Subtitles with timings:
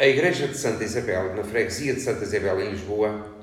[0.00, 3.36] A Igreja de Santa Isabel, na freguesia de Santa Isabel, em Lisboa,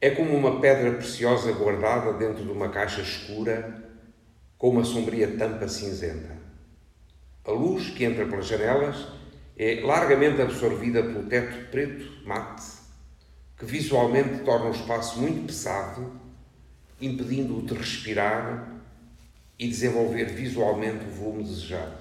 [0.00, 3.78] é como uma pedra preciosa guardada dentro de uma caixa escura
[4.56, 6.34] com uma sombria tampa cinzenta.
[7.44, 9.06] A luz que entra pelas janelas
[9.54, 12.64] é largamente absorvida pelo teto preto mate,
[13.58, 16.10] que visualmente torna o espaço muito pesado,
[16.98, 18.80] impedindo-o de respirar
[19.58, 21.99] e desenvolver visualmente o volume desejado.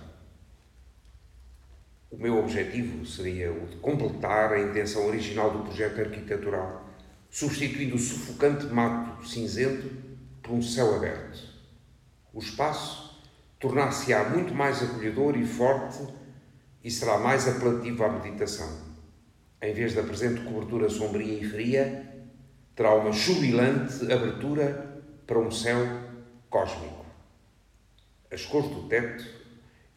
[2.11, 6.89] O meu objetivo seria o de completar a intenção original do projeto arquitetural,
[7.29, 9.87] substituindo o sufocante mato cinzento
[10.41, 11.39] por um céu aberto.
[12.33, 13.21] O espaço
[13.59, 15.99] tornar-se-á muito mais acolhedor e forte
[16.83, 18.89] e será mais apelativo à meditação.
[19.61, 22.09] Em vez da presente cobertura sombria e fria,
[22.75, 25.77] terá uma jubilante abertura para um céu
[26.49, 27.05] cósmico.
[28.31, 29.23] As cores do teto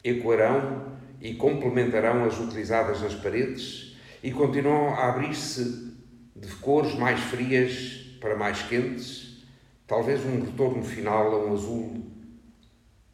[0.03, 0.92] ecoarão
[1.23, 5.95] e complementarão as utilizadas nas paredes e continuam a abrir-se
[6.35, 9.37] de cores mais frias para mais quentes,
[9.87, 12.05] talvez um retorno final a um azul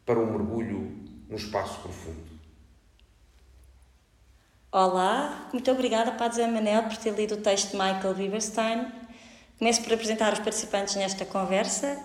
[0.04, 0.92] para um mergulho
[1.28, 2.28] no espaço profundo.
[4.72, 8.86] Olá, muito obrigada, Padre Zé Manel, por ter lido o texto de Michael Riverstein.
[9.56, 11.96] Começo por apresentar os participantes nesta conversa.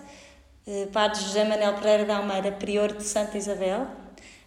[0.66, 4.05] Eh, Padre José Manel Pereira da Almeida, prior de Santa Isabel,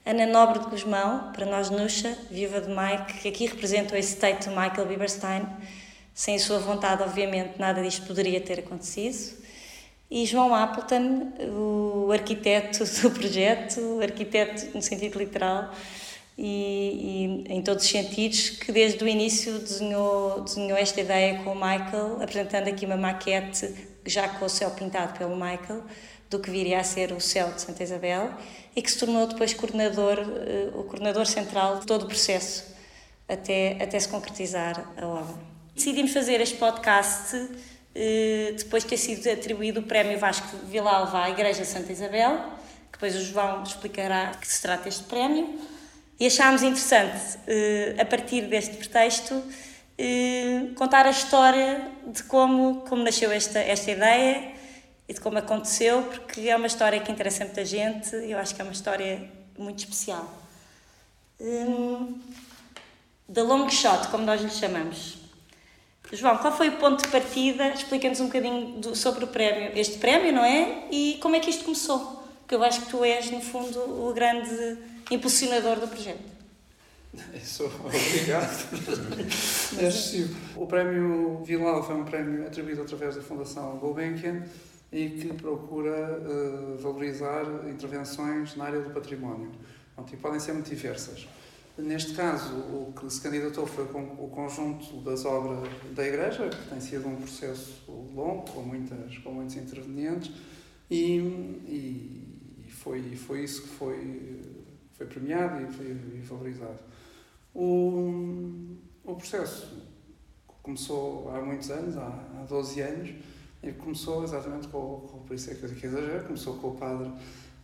[0.10, 4.50] Ana Nobre de Guzmão, para nós Nuxa, viúva de Mike, que aqui representa o estate
[4.50, 5.46] de Michael Bieberstein.
[6.16, 9.38] Sem a sua vontade, obviamente, nada disto poderia ter acontecido.
[10.10, 15.72] E João Appleton, o arquiteto do projeto, arquiteto no sentido literal
[16.36, 21.52] e, e, em todos os sentidos, que desde o início desenhou, desenhou esta ideia com
[21.52, 23.76] o Michael, apresentando aqui uma maquete
[24.08, 25.84] já com o céu pintado pelo Michael,
[26.32, 28.32] do que viria a ser o céu de Santa Isabel
[28.80, 32.64] e que se tornou depois coordenador, eh, o coordenador central de todo o processo
[33.28, 35.36] até, até se concretizar a obra.
[35.76, 37.36] Decidimos fazer este podcast
[37.94, 42.38] eh, depois de ter sido atribuído o Prémio Vasco Vilalva à Igreja Santa Isabel,
[42.90, 45.60] que depois o João explicará que se trata este prémio,
[46.18, 49.44] e achámos interessante, eh, a partir deste pretexto,
[50.76, 54.54] contar a história de como, como nasceu esta, esta ideia
[55.10, 58.54] e de como aconteceu, porque é uma história que interessa muita gente e eu acho
[58.54, 59.28] que é uma história
[59.58, 60.32] muito especial.
[61.42, 62.22] Hum,
[63.34, 65.18] the long shot, como nós lhe chamamos.
[66.14, 67.70] João, qual foi o ponto de partida?
[67.70, 70.88] Explica-nos um bocadinho do, sobre o prémio, este prémio, não é?
[70.92, 72.24] E como é que isto começou?
[72.42, 74.78] Porque eu acho que tu és, no fundo, o grande
[75.10, 76.30] impulsionador do projeto.
[77.44, 78.68] Sou obrigado.
[79.80, 80.36] é excessivo.
[80.56, 84.44] O prémio Vilal foi um prémio atribuído através da Fundação Gulbenkian
[84.92, 89.52] e que procura uh, valorizar intervenções na área do património.
[90.12, 91.28] E podem ser muito diversas.
[91.78, 96.82] Neste caso, o que se candidatou foi o conjunto das obras da Igreja, que tem
[96.82, 100.32] sido um processo longo, com, muitas, com muitos intervenientes,
[100.92, 101.20] e,
[101.68, 104.42] e, foi, foi isso que foi,
[104.94, 106.80] foi premiado e, foi, e valorizado.
[107.54, 109.70] O, o processo
[110.62, 113.10] começou há muitos anos, há, há 12 anos,
[113.62, 117.12] e começou exatamente com, com por isso é que eu exagero, começou com o padre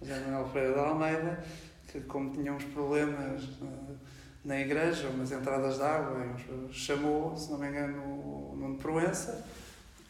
[0.02, 1.44] José Manuel Pereira da Almeida,
[1.88, 3.98] que como tinha uns problemas uh,
[4.44, 6.36] na igreja, umas entradas de água,
[6.72, 9.46] chamou, se não me engano, o Nuno Proença,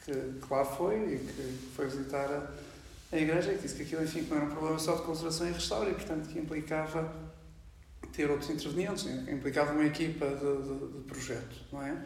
[0.03, 4.03] que, que lá foi e que foi visitar a, a igreja e disse que aquilo,
[4.03, 7.13] enfim, não era um problema só de conservação e restauro e, portanto, que implicava
[8.11, 11.97] ter outros intervenientes, implicava uma equipa de, de, de projeto, não é?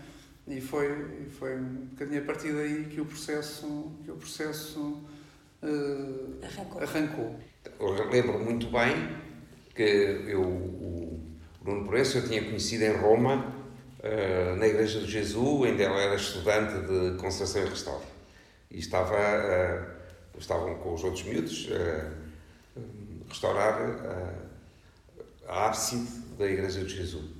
[0.49, 4.99] E foi, foi um bocadinho a partir daí que o processo, que o processo
[5.61, 6.81] uh, arrancou.
[6.81, 7.39] arrancou.
[7.79, 9.15] Eu lembro muito bem
[9.75, 11.21] que eu, o
[11.61, 13.45] Bruno Proença eu tinha conhecido em Roma,
[13.99, 18.05] uh, na Igreja de Jesus, ainda ela era estudante de conservação e restauro.
[18.71, 22.11] E estava, uh, estavam com os outros miúdos a
[23.27, 23.79] restaurar
[25.47, 26.09] a ábside
[26.39, 27.38] da Igreja de Jesus.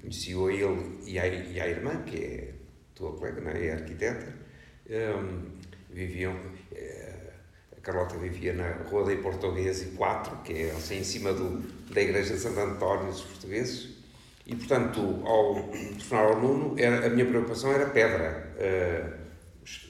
[0.00, 2.54] Conheci-o a ele e à, e à irmã, que é
[2.94, 3.66] tua colega, não é?
[3.66, 4.34] é arquiteta.
[4.88, 5.50] Um,
[5.90, 6.34] viviam,
[6.72, 7.32] eh,
[7.76, 11.58] a Carlota vivia na Rua da Portuguesa 4, que é assim, em cima do,
[11.92, 13.98] da Igreja de Santo António dos Portugueses.
[14.46, 18.52] E, portanto, ao telefonar ao Nuno, era, a minha preocupação era pedra.
[18.56, 19.19] Uh,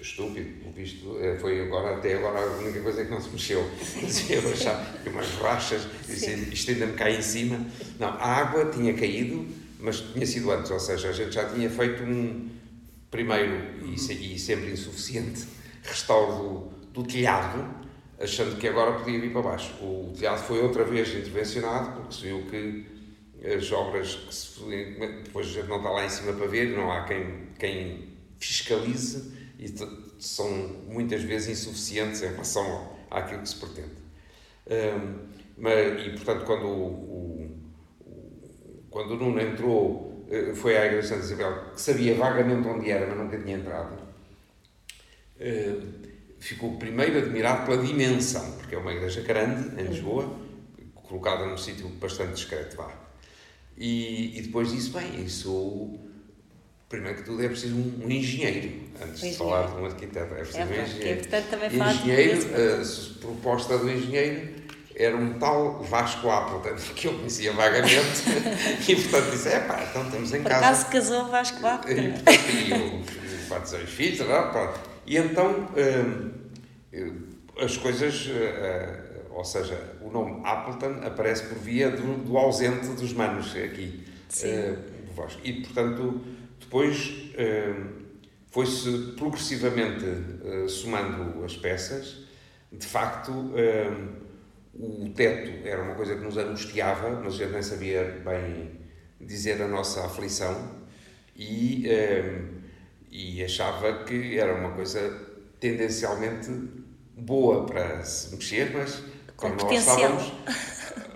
[0.01, 3.61] estúpido, visto, eh, foi agora, até agora a única coisa que não se mexeu.
[4.29, 7.65] Eu achava que umas rachas, isto ainda me cai em cima.
[7.99, 9.47] Não, a água tinha caído,
[9.79, 12.49] mas tinha sido antes, ou seja, a gente já tinha feito um
[13.11, 15.47] primeiro e, e sempre insuficiente
[15.83, 17.69] restauro do, do telhado,
[18.19, 19.73] achando que agora podia vir para baixo.
[19.81, 22.87] O telhado foi outra vez intervencionado, porque se viu que
[23.57, 24.61] as obras que se,
[25.25, 29.40] depois a gente não está lá em cima para ver, não há quem, quem fiscalize
[29.61, 29.75] e
[30.19, 30.51] são
[30.89, 34.01] muitas vezes insuficientes em relação àquilo que se pretende.
[34.67, 35.29] Um,
[35.59, 37.59] mas, e portanto, quando o, o,
[38.89, 42.91] quando o Nuno entrou, eh, foi à Igreja de Santa Isabel, que sabia vagamente onde
[42.91, 43.99] era, mas nunca tinha entrado,
[46.39, 50.35] ficou primeiro admirado pela dimensão, porque é uma igreja grande em Lisboa,
[50.95, 52.91] colocada num sítio bastante discreto, vá.
[53.77, 55.99] E, e depois disse, bem, isso,
[56.91, 60.39] primeiro que tudo é preciso um, um engenheiro, antes de falar de um arquiteto, é
[60.39, 61.29] preciso é, um engenheiro.
[61.31, 64.61] É, também engenheiro, a proposta do engenheiro
[64.97, 68.25] era um tal Vasco Appleton, que eu conhecia vagamente,
[68.89, 70.61] e portanto disse, é pá, então estamos em Por casa.
[70.61, 72.03] Por acaso casou Vasco Appleton.
[72.03, 74.81] E, portanto, e quatro, seis filhos, pronto.
[75.07, 76.31] E então hum,
[77.57, 79.01] as coisas, eh,
[79.31, 84.05] ou seja, o nome Appleton aparece por via do, do ausente dos manos aqui.
[84.29, 84.49] Sim.
[84.49, 84.77] Eh,
[85.45, 86.21] e portanto,
[86.71, 88.05] depois hum,
[88.49, 90.05] foi-se progressivamente
[90.45, 92.25] eh, somando as peças.
[92.71, 94.13] De facto, hum,
[94.73, 98.71] o teto era uma coisa que nos angustiava, mas a gente nem sabia bem
[99.21, 100.79] dizer a nossa aflição.
[101.37, 101.87] E
[103.11, 105.01] e achava que era uma coisa
[105.59, 106.49] tendencialmente
[107.17, 109.03] boa para se mexer, mas
[109.37, 110.33] Com quando nós estávamos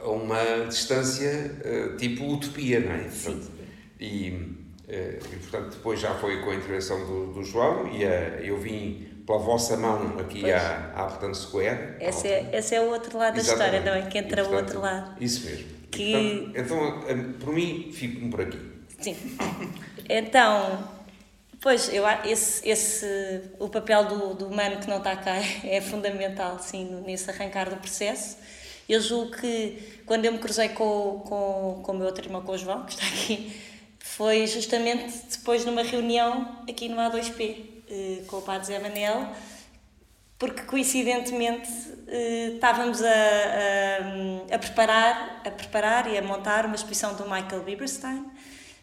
[0.02, 1.52] a uma distância
[1.96, 3.04] tipo utopia, não é?
[3.04, 3.52] Portanto,
[4.00, 8.08] e, e, portanto, depois já foi com a intervenção do, do João e uh,
[8.42, 10.54] eu vim pela vossa mão aqui pois.
[10.54, 11.96] à, à Apton Square.
[12.00, 13.70] Esse é, esse é o outro lado Exatamente.
[13.70, 14.10] da história, não é?
[14.10, 15.22] Que entra e, portanto, o outro lado.
[15.22, 15.66] Isso mesmo.
[15.90, 16.02] Que...
[16.02, 18.60] E, portanto, então, por mim, fico-me por aqui.
[19.00, 19.16] Sim.
[20.08, 20.94] Então,
[21.64, 26.58] Pois, eu, esse, esse, o papel do, do humano que não está cá é fundamental,
[26.58, 28.36] sim, nesse arrancar do processo.
[28.86, 32.52] Eu julgo que quando eu me cruzei com, com, com o meu outro irmão, com
[32.52, 33.50] o João, que está aqui,
[34.16, 37.56] foi justamente depois numa reunião aqui no A2P,
[37.90, 39.28] eh, com o Padre Zé Manel,
[40.38, 41.68] porque coincidentemente
[42.06, 47.64] eh, estávamos a, a, a, preparar, a preparar e a montar uma exposição do Michael
[47.64, 48.24] Bieberstein,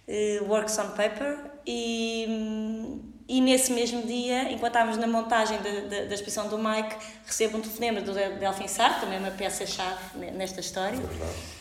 [0.07, 2.99] uh, Works on Paper, e,
[3.29, 6.95] e nesse mesmo dia, enquanto estávamos na montagem da, da, da exposição do Mike,
[7.25, 11.60] recebo um telefonema do Delfim Sar, também uma peça-chave nesta história, uh,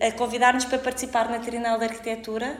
[0.00, 2.58] a convidar-nos para participar na Trinal de Arquitetura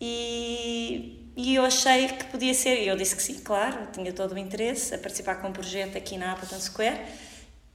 [0.00, 4.32] e, e eu achei que podia ser, e eu disse que sim, claro, tinha todo
[4.32, 7.00] o interesse a participar com um projeto aqui na Appleton Square.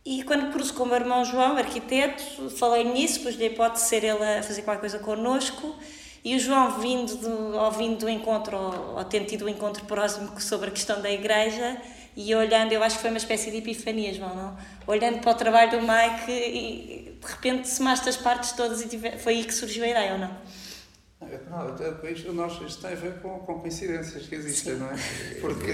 [0.06, 3.83] E quando cruzo com o meu irmão João, arquiteto, falei nisso, pois lhe a hipótese
[3.83, 5.75] de ser ele a fazer qualquer coisa connosco.
[6.24, 9.86] E o João, vindo do, ao vindo do encontro, ou, ou tendo tido um encontro
[9.86, 11.81] próximo sobre a questão da igreja,
[12.21, 14.57] e olhando, eu acho que foi uma espécie de epifania, João, não?
[14.88, 19.18] Olhando para o trabalho do Mike e de repente somaste as partes todas e tive,
[19.18, 20.38] foi aí que surgiu a ideia, ou não?
[21.50, 24.80] Não, depois nós, isto tem a ver com, com coincidências que existem, Sim.
[24.80, 24.95] não é?
[25.42, 25.73] Porque,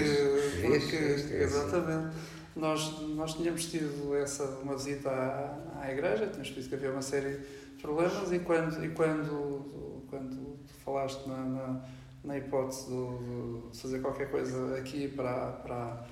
[0.62, 0.96] porque
[1.34, 2.16] exatamente,
[2.54, 7.02] nós, nós tínhamos tido essa, uma visita à, à igreja, tínhamos visto que havia uma
[7.02, 11.80] série de problemas e quando, e quando quando falaste na, na,
[12.24, 16.06] na hipótese de, de, fazer qualquer coisa aqui para, para,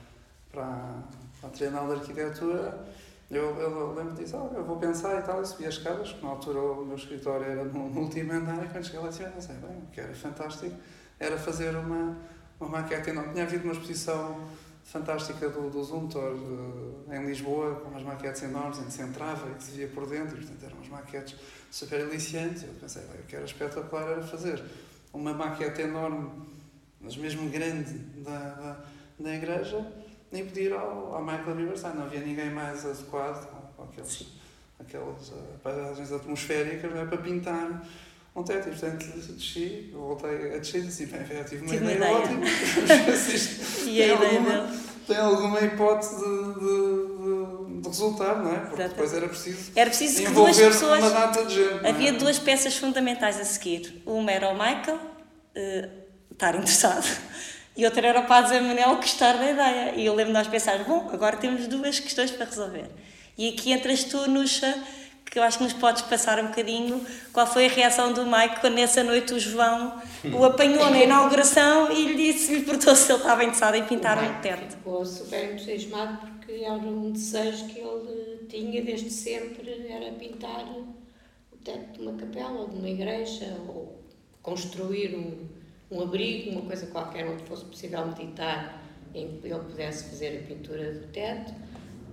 [0.54, 1.02] para,
[1.40, 2.87] para Trienal de Arquitetura,
[3.30, 6.25] eu, eu lembro disso, oh, eu vou pensar e tal, e subi as escadas, porque
[6.25, 9.25] na altura o meu escritório era no, no último andar, e quando cheguei lá disse,
[9.25, 10.76] pensei, bem, o que era fantástico
[11.18, 12.16] era fazer uma,
[12.61, 13.32] uma maquete enorme.
[13.32, 14.46] Tinha havido uma exposição
[14.84, 19.49] fantástica do, do Zumtor uh, em Lisboa, com umas maquetes enormes em que se entrava
[19.58, 21.37] e se via por dentro, e portanto eram umas maquetes
[21.70, 22.62] super aliciantes.
[22.62, 24.62] Eu pensei, o que era espetacular era fazer
[25.12, 26.30] uma maquete enorme,
[27.00, 28.84] mas mesmo grande, da, da,
[29.18, 30.03] da igreja
[30.38, 31.97] e pedir ao, ao Michael Riverside.
[31.97, 34.26] Não havia ninguém mais adequado com, aqueles,
[34.79, 37.87] aquelas uh, paisagens atmosféricas não é, para pintar
[38.35, 38.69] um teto.
[38.69, 42.47] E portanto desci, voltei a descer e disse: bem, eu tive uma ideia, ideia ótima.
[43.87, 44.85] e a ideia dele?
[45.07, 48.61] Tem alguma hipótese de, de, de resultar, não é?
[48.61, 48.88] Porque Exatamente.
[48.88, 50.99] depois era preciso, era preciso que duas pessoas.
[50.99, 52.12] Uma data de gente, havia é?
[52.12, 54.03] duas peças fundamentais a seguir.
[54.07, 57.07] Uma era o Michael uh, estar interessado.
[57.76, 59.95] E outra era o Padre Manuel gostar da ideia.
[59.97, 62.88] E eu lembro de nós pensar, bom, agora temos duas questões para resolver.
[63.37, 64.81] E aqui entras tu, Nuxa,
[65.35, 68.61] que eu acho que nos podes passar um bocadinho qual foi a reação do Mike
[68.61, 70.00] quando nessa noite o João
[70.33, 74.23] o apanhou na inauguração e lhe disse, lhe perguntou se ele estava interessado em pintar
[74.23, 74.76] um teto.
[74.76, 80.64] Ficou super entusiasmado porque era um desejo que ele tinha desde sempre, era pintar
[81.52, 84.04] o teto de uma capela ou de uma igreja ou
[84.40, 85.49] construir um,
[85.91, 88.83] um abrigo, uma coisa qualquer onde fosse possível meditar
[89.14, 91.53] em que ele pudesse fazer a pintura do teto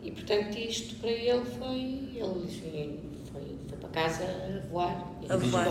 [0.03, 1.79] e portanto isto para ele foi,
[2.15, 2.99] ele
[3.31, 5.11] foi, foi para casa a voar.
[5.29, 5.67] A voar.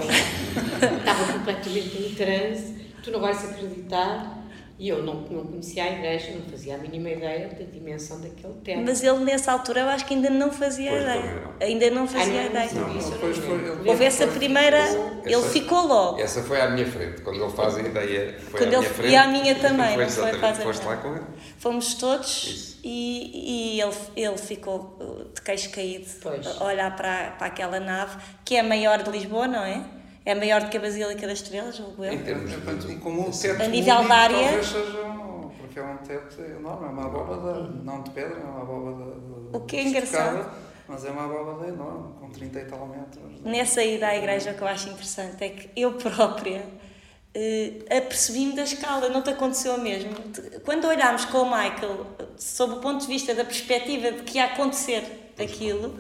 [0.99, 4.40] Estava completamente em transe, tu não vais acreditar
[4.81, 8.55] e eu não, não conhecia a igreja, não fazia a mínima ideia da dimensão daquele
[8.65, 8.85] templo.
[8.87, 11.23] Mas ele, nessa altura, eu acho que ainda não fazia Pois, ideia.
[11.35, 11.53] não.
[11.61, 12.71] Ainda não fazia Ah, não, ideia.
[12.73, 14.79] não, isso eu depois não foi- ele- Houve essa primeira,
[15.25, 16.19] ele Essa- ficou logo.
[16.19, 18.37] Essa foi à minha frente, quando ele faz a ideia.
[18.41, 19.13] Foi Quando à ele- minha frente.
[19.13, 20.23] e à minha também, Foi não foi?
[20.25, 21.25] exatamente, Faz a foste lá com ele.
[21.59, 22.81] Fomos todos Isso.
[22.83, 26.47] e, e ele, ele ficou uh, de queixo caído Pois.
[26.59, 29.85] a olhar para, para aquela nave, que é a maior de Lisboa, não é?
[30.25, 32.13] É maior do que a Basílica das Estrelas, julgo eu.
[32.13, 32.97] Em termos Portanto, de.
[32.97, 36.41] como o teto A nível único, da área- Talvez seja, um- porque é um teto
[36.43, 40.51] enorme, é uma abóbada, não de pedra, é uma abóbada de, O que é engraçado.
[40.87, 43.41] Mas é uma abóbada enorme, com 30 e tal metros.
[43.45, 46.65] Nessa ida à igreja, o que eu acho interessante é que eu própria
[47.33, 50.11] eh, apercebi-me da escala, não te aconteceu o mesmo?
[50.65, 54.47] Quando olhámos com o Michael, sob o ponto de vista da perspectiva de que ia
[54.47, 55.97] acontecer aquilo,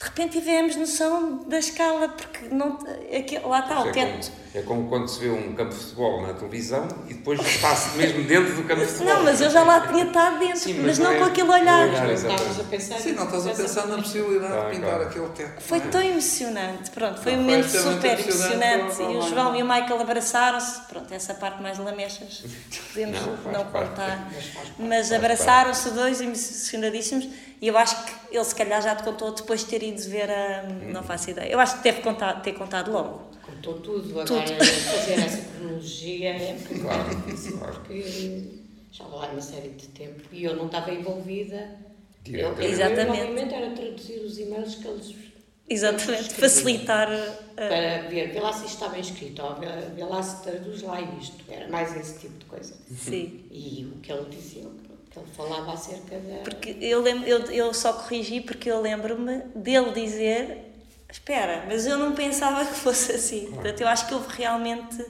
[0.00, 2.78] de repente tivemos noção da escala, porque não,
[3.14, 4.32] aqui, lá está, o é, teto.
[4.54, 8.22] é como quando se vê um campo de futebol na televisão e depois passa mesmo
[8.24, 9.14] dentro do campo de futebol.
[9.16, 11.24] Não, mas eu já lá tinha estado dentro, Sim, mas, mas não não é- com
[11.26, 11.88] aquele é olhar.
[11.88, 12.04] olhar.
[12.04, 15.02] A pensar Sim, não estás a pensar na possibilidade Ah, de pintar claro.
[15.04, 15.60] aquele teto.
[15.60, 15.80] Foi é?
[15.82, 18.96] tão emocionante, pronto, foi um Não, momento foi extremamente super emocionante emocionante.
[18.96, 22.42] para- E o João e o Michael abraçaram-se, pronto, essa parte mais lamechas
[22.88, 23.88] podemos Não, não, faz parte.
[23.90, 24.28] contar,
[24.78, 27.28] Mas mas abraçaram-se dois emocionadíssimos
[27.60, 30.30] e eu acho que ele se calhar já te contou depois de ter ido ver
[30.30, 30.62] a.
[30.92, 33.30] Não faço ideia, eu acho que deve contar, ter contado logo.
[33.42, 37.74] Contou tudo, agora fazer essa cronologia é um Claro, difícil claro.
[37.74, 38.44] porque
[38.92, 41.76] já lá uma série de tempo e eu não estava envolvida.
[42.26, 43.08] Eu, Exatamente.
[43.08, 45.14] O meu movimento era traduzir os e-mails que eles
[45.68, 47.08] Exatamente, facilitar.
[47.10, 50.42] a- para ver, vê lá se isto está bem escrito, ou vê, vê lá se
[50.42, 51.36] traduz lá isto.
[51.48, 52.74] Era mais esse tipo de coisa.
[52.96, 53.44] Sim.
[53.50, 54.64] E o que ele dizia,
[55.10, 56.36] que ele falava acerca da.
[56.44, 60.72] Porque eu, lembro, eu, eu só corrigi porque eu lembro-me dele dizer:
[61.10, 63.50] Espera, mas eu não pensava que fosse assim.
[63.52, 65.04] Portanto, eu acho que houve realmente.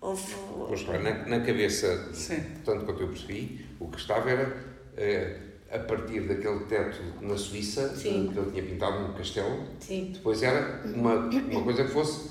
[0.00, 0.32] Houve,
[0.68, 2.40] Pois claro, na, na cabeça, Sim.
[2.64, 4.56] tanto quanto eu percebi, o que estava era
[4.96, 5.36] eh,
[5.72, 8.30] a partir daquele teto na Suíça, Sim.
[8.32, 10.12] que ele tinha pintado no castelo, Sim.
[10.14, 12.30] depois era uma, uma coisa que fosse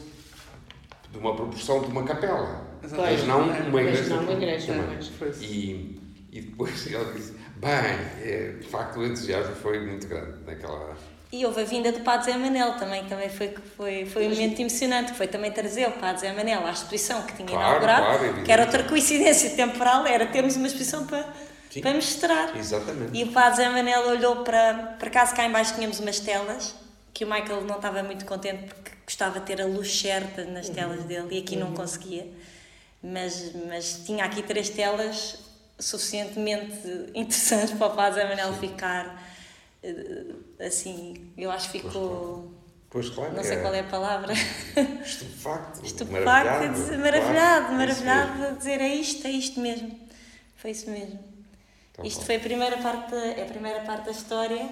[1.12, 2.66] de uma proporção de uma capela.
[2.82, 3.18] Exatamente.
[3.18, 4.16] Mas não uma Mas igreja.
[4.16, 5.42] não uma igreja, mas-.
[5.42, 5.97] E,
[6.38, 7.72] e depois ele disse: Bem,
[8.22, 10.96] é, de facto o entusiasmo foi muito grande naquela.
[11.32, 14.60] E houve a vinda do Padre Zé Manel também, também foi, foi, foi um momento
[14.62, 18.20] emocionante, que foi também trazer o Padre Zé Manel à exposição que tinha Claro, inaugurado,
[18.20, 21.28] claro, que era outra coincidência temporal, era termos uma exposição para,
[21.70, 21.82] Sim.
[21.82, 22.56] para mostrar.
[22.56, 23.18] Exatamente.
[23.18, 26.74] E o Padre Zé Manel olhou para, para casa cá em baixo tínhamos umas telas,
[27.14, 30.70] que o Michael não estava muito contente porque gostava de ter a luz certa nas
[30.70, 32.26] telas dele e aqui não conseguia.
[33.04, 35.47] Mas, mas tinha aqui três telas
[35.80, 39.24] suficientemente interessantes para o Padre Manel ficar
[39.84, 40.26] eh,
[40.66, 42.52] assim, eu acho que ficou,
[42.90, 45.86] Pois claro, não sei qual é a palavra, Estupefacto.
[45.86, 50.00] estupefacto, maravilhado, maravilhado, maravilhado, a dizer é isto, é isto mesmo.
[50.56, 51.20] Foi isso mesmo.
[51.92, 52.26] Então, Isto bom.
[52.26, 54.68] foi a primeira parte, da- é a primeira parte da história.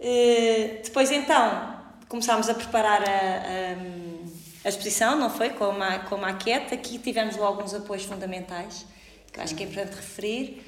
[0.00, 1.74] Eh, depois então
[2.08, 5.50] começámos a preparar a, a, a exposição, não foi?
[5.50, 6.72] Com a, com a maquete.
[6.74, 8.86] Aqui tivemos logo uns apoios fundamentais,
[9.34, 10.62] que eu acho que é importante referir.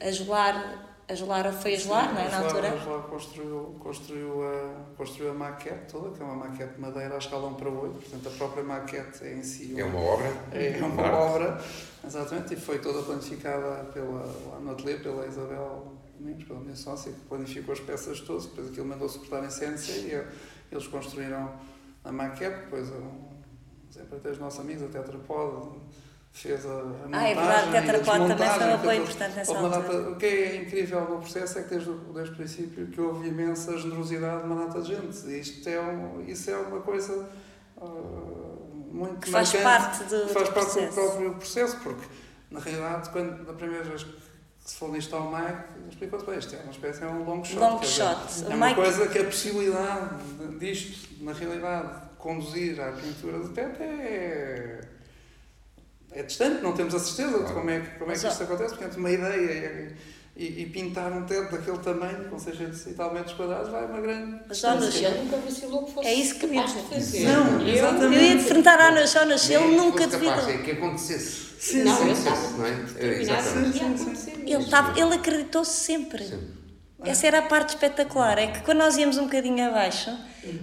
[0.00, 2.28] A Jolar, a Jolar foi a Jolar, não é?
[2.28, 2.72] Na altura.
[2.72, 7.14] A Jolar construiu, construiu, a, construiu a maquete toda, que é uma maquete de madeira
[7.14, 10.26] à escala 1 para 8, portanto a própria maquete é em si É uma obra.
[10.52, 11.14] é uma Arte.
[11.16, 11.64] obra,
[12.04, 17.12] exatamente, e foi toda planificada pela, lá no ateliê pela Isabel Domingos, pela minha sócia,
[17.12, 20.26] que planificou as peças todas, depois aquilo mandou-se cortar em CNC e eu-
[20.72, 21.52] eles construíram
[22.04, 23.30] a maquete, depois um,
[23.88, 25.78] os empreiteiros nossos amigos, a Tetrapod,
[26.32, 29.36] fez a, a montagem Ah, é verdade, e a Tetrapod também foi um apoio importante
[29.36, 30.10] nessa altura.
[30.10, 33.28] o que é incrível no processo é que desde, o- desde o princípio que houve
[33.28, 35.26] imensa generosidade de uma data de gente.
[35.26, 37.28] E Isto é um, isso é uma coisa
[37.80, 37.84] ah,
[38.92, 40.94] muito Que faz parte do, faz do parte do processo.
[40.94, 42.06] próprio processo, porque
[42.50, 44.20] na realidade, quando da primeira vez que
[44.64, 47.58] se falou nisto ao Mike, explicou-se bem, isto é uma espécie, é um long shot.
[47.58, 48.44] Long quer dizer, shot.
[48.52, 53.48] É uma Mike- coisa que a possibilidade de- disto, na realidade, conduzir à pintura de
[53.50, 54.80] teto é,
[56.12, 58.42] é distante, não temos a certeza de como é que, como é que Mas, isto
[58.42, 59.92] acontece, portanto, uma ideia é,
[60.36, 64.00] e, e, pintar um teto daquele tamanho, com 600 e tal metros quadrados, vai uma
[64.00, 64.40] grande.
[64.48, 67.26] Mas já nasceu, nunca vacilou que fosse é isso que capaz de fazer.
[67.26, 68.16] Não, eu, exatamente.
[68.16, 70.48] Eu ia defrontar a Ana só nasceu, ele nunca duvidou.
[70.48, 71.50] É que acontecesse.
[71.60, 72.28] Sim, não, sim, ele sim.
[72.28, 73.20] estava não é?
[73.20, 73.78] Exatamente.
[73.78, 76.24] Sim, sim, acontecer Ele, estava, ele acreditou sempre.
[76.24, 76.60] Sempre.
[77.04, 80.10] Essa era a parte espetacular, é que quando nós íamos um bocadinho abaixo,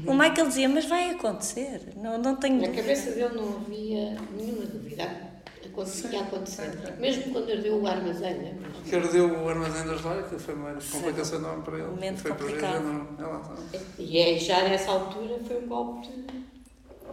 [0.06, 2.82] o Michael dizia, mas vai acontecer, não, não tenho Na dúvida.
[2.82, 5.27] cabeça dele não havia nenhuma dúvida.
[5.78, 6.96] Acontecia acontecer.
[6.98, 8.58] Mesmo quando ardeu o armazém, né?
[8.84, 11.88] Que ardeu o armazém das lojas, que foi uma complicação enorme para ele.
[11.88, 12.76] Momento foi complicado.
[12.78, 13.08] enorme.
[13.20, 13.80] É lá, está.
[14.00, 16.48] E é, já nessa altura foi um golpe de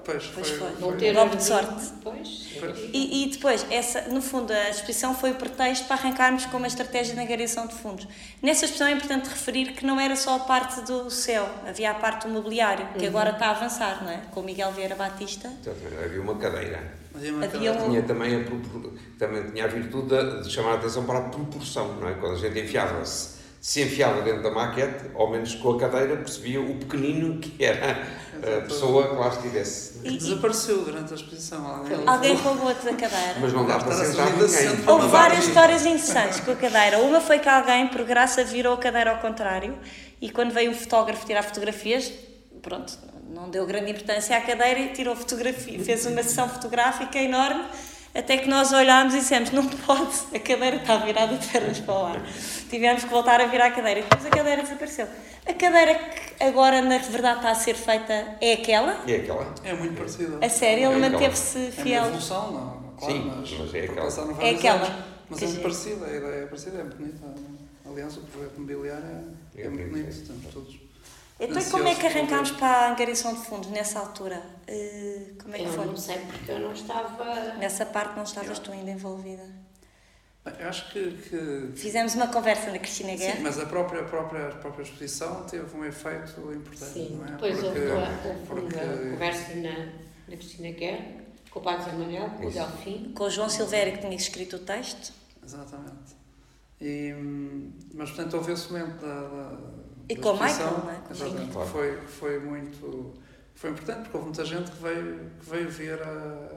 [0.04, 0.70] Pois, Pois foi.
[0.72, 0.96] não foi.
[0.98, 1.92] ter golpe de sorte.
[2.02, 2.48] Pois.
[2.60, 2.78] Pois.
[2.92, 6.66] E, e depois, essa, no fundo, a exposição foi o pretexto para arrancarmos com uma
[6.66, 8.06] estratégia de angariação de fundos.
[8.42, 11.94] Nessa exposição é importante referir que não era só a parte do céu, havia a
[11.94, 14.20] parte do mobiliário, que agora está a avançar, não é?
[14.30, 15.50] Com o Miguel Vieira Batista.
[15.62, 16.04] Exatamente.
[16.04, 17.03] Havia uma cadeira.
[17.14, 18.44] Havia um- Tinha também a,
[19.18, 22.14] também tinha a virtude de, de chamar a atenção para a proporção, não é?
[22.14, 26.60] Quando a gente enfiava-se, se enfiava dentro da maquete, ao menos com a cadeira, percebia
[26.60, 28.02] o pequenino que era
[28.42, 30.00] a pessoa que lá estivesse.
[30.00, 31.66] Que desapareceu durante a exposição.
[31.66, 33.36] Alguém, Alguém roubou-te da cadeira.
[33.40, 34.84] Mas não dá para sentar ninguém.
[34.86, 36.98] Houve várias histórias interessantes com a cadeira.
[36.98, 39.78] Uma foi que alguém, por graça, virou a cadeira ao contrário
[40.20, 42.12] e quando veio um fotógrafo tirar fotografias,
[42.60, 42.92] pronto,
[43.34, 47.64] não deu grande importância à cadeira e tirou fotografia, fez uma sessão fotográfica enorme.
[48.14, 51.94] Até que nós olhámos e dissemos: não pode, a cadeira está virada de pernas para
[51.94, 52.22] o ar.
[52.70, 55.08] Tivemos que voltar a virar a cadeira e depois a cadeira desapareceu.
[55.44, 59.02] A cadeira que agora, na verdade, está a ser feita é aquela?
[59.08, 59.52] É aquela?
[59.64, 60.38] É muito parecido.
[60.40, 62.04] A sério, ele É manteve-se É uma fiel.
[62.04, 64.08] evolução, não, claro, Sim, mas, mas é aquela.
[64.40, 64.76] É aquela.
[64.86, 65.04] anos.
[65.28, 67.34] Mas Que é muito parecida, a ideia é parecida, é bonita.
[67.90, 69.04] Aliás, o projeto mobiliário
[69.56, 70.10] é, É é muito bonito, é.
[70.10, 70.83] estamos todos.
[71.38, 74.40] Então, e como é que Ansioso arrancámos para a angariação de fundos nessa altura?
[74.68, 75.86] Eh, como é que Eu foi?
[75.86, 77.54] não sei porque eu não estava.
[77.54, 79.42] Nessa parte não estavas tu ainda envolvida.
[80.60, 83.40] Eu acho que, que Fizemos uma conversa na Cristina sim, Guerra.
[83.42, 87.30] mas a própria, a própria, a própria exposição teve um efeito importante, Sim, não é?
[87.30, 89.86] depois houve, Porque- a- houve porque- uma conversa na,
[90.28, 91.06] na Cristina Guerra,
[91.50, 92.50] com o Padre Zé Manuel, com o.
[92.50, 93.12] Delfim.
[93.16, 95.12] Com o João Silvério, que tinha escrito o texto.
[95.42, 96.14] Exatamente.
[96.80, 99.58] E, hum, mas, portanto, houve esse momento da, da,
[100.08, 101.08] E com o Michael, é?
[101.08, 101.52] O exatamente.
[101.52, 101.68] Claro.
[101.68, 103.14] foi, foi muito
[103.54, 106.50] foi importante, porque houve muita gente que veio, que veio ver a,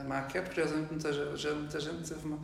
[0.00, 2.38] a maquete, porque já muita, já muita gente teve uma...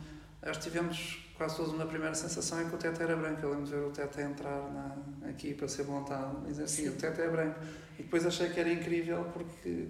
[0.45, 3.41] Nós tivemos quase todos uma primeira sensação em que o teto era branco.
[3.43, 6.63] Eu lembro de ver o teto a entrar na, aqui para ser montado e dizer
[6.63, 6.89] assim, Sim.
[6.89, 7.59] o teto é branco.
[7.99, 9.87] E depois achei que era incrível porque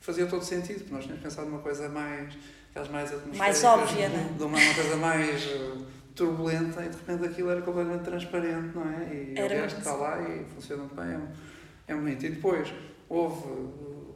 [0.00, 2.34] fazia todo sentido, porque nós tínhamos pensado numa coisa mais,
[2.70, 4.32] aquelas mais Mais atmosféricas, óbvia, não é?
[4.32, 5.42] de uma, uma coisa mais
[6.24, 9.14] turbulenta e de repente aquilo era completamente transparente, não é?
[9.14, 9.78] E Era o resto muito.
[9.78, 11.06] está lá e funciona muito bem,
[11.88, 12.26] é, é bonito.
[12.26, 12.72] E depois
[13.08, 13.42] houve,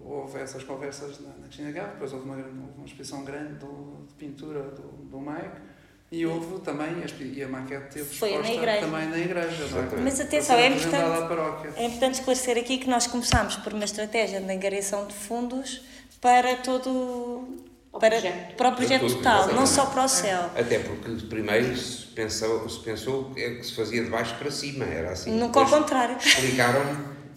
[0.04, 4.14] houve essas conversas na, na Cristina Gava, depois houve uma, uma exposição grande do- de
[4.14, 5.72] pintura do, do Mike.
[6.12, 8.80] E houve também, e a maquete teve Foi na igreja.
[8.86, 9.48] também na igreja.
[9.48, 9.64] não é?
[9.64, 10.02] Exatamente.
[10.04, 14.52] Mas atenção, é importante, é importante esclarecer aqui que nós começámos por uma estratégia de
[14.52, 15.82] angariação de fundos
[16.20, 17.48] para todo
[17.98, 18.56] para, projeto.
[18.56, 20.50] para o projeto total, não só para o céu.
[20.56, 24.84] Até porque primeiro se pensou, se pensou é que se fazia de baixo para cima,
[24.84, 25.30] era assim.
[25.32, 26.16] Nunca ao contrário.
[26.18, 26.82] Explicaram,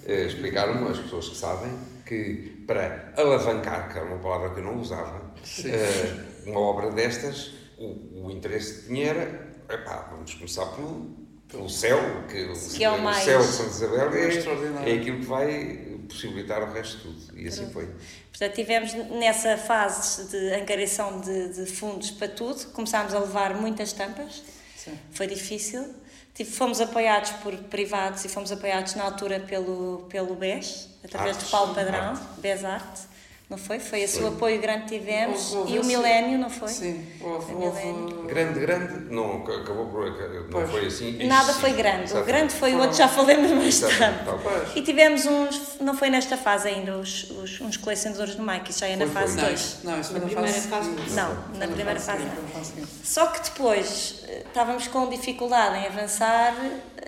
[0.05, 1.71] eh, explicaram as pessoas que sabem
[2.05, 5.33] que para alavancar, que era uma palavra que eu não usava,
[5.65, 6.13] eh,
[6.45, 11.15] uma obra destas, o, o interesse que tinha era, epá, vamos começar pelo,
[11.49, 11.97] pelo céu,
[12.29, 15.25] que, o- Que é o o céu de Santa Isabel É é, é aquilo que
[15.25, 17.39] vai possibilitar o resto de tudo.
[17.39, 17.89] E assim foi.
[18.29, 23.89] Portanto, tivemos nessa fase de angariação de, de fundos para tudo, começámos a levar muitas
[23.89, 24.43] estampas,
[24.75, 24.97] Sim.
[25.11, 25.93] foi difícil.
[26.33, 31.47] Tive- Fomos apoiados por privados e fomos apoiados na altura pelo, pelo BES, através Artes.
[31.49, 32.39] do Paulo Padrão, Arte.
[32.41, 33.01] BES Arte,
[33.49, 33.79] não foi?
[33.79, 34.29] Foi esse o Foi.
[34.31, 35.53] apoio grande que tivemos.
[35.53, 36.67] Houve- houve e o esse- Milénio, não foi?
[36.67, 37.53] Sim, houve.
[37.53, 38.27] Houve.
[38.27, 40.05] Grande, grande, não acabou por.
[40.09, 40.69] Não Pois.
[40.69, 41.25] foi assim.
[41.25, 42.01] Nada foi grande.
[42.01, 42.27] O Exatamente.
[42.27, 44.19] grande foi o Foram- outro, já falamos mais tarde.
[44.43, 44.75] Pois.
[44.75, 48.79] E tivemos uns, não foi nesta fase ainda, os, os, uns colecionadores do Mike, isso
[48.81, 49.41] já é na fase foi.
[49.41, 49.59] Não, 2.
[49.61, 50.89] isso- não, isso foi Na na primeira fase.
[50.89, 52.87] Não, Foi na primeira fase não.
[53.03, 56.53] Só que depois eh, estávamos com dificuldade em avançar,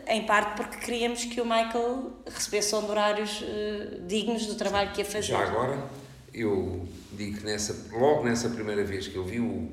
[0.05, 4.99] eh, em parte porque queríamos que o Michael recebesse honorários eh, dignos do trabalho que
[5.01, 5.23] ia fazer.
[5.33, 5.77] Já agora,
[6.33, 9.69] eu digo que nessa, logo nessa primeira vez que eu vi o, o,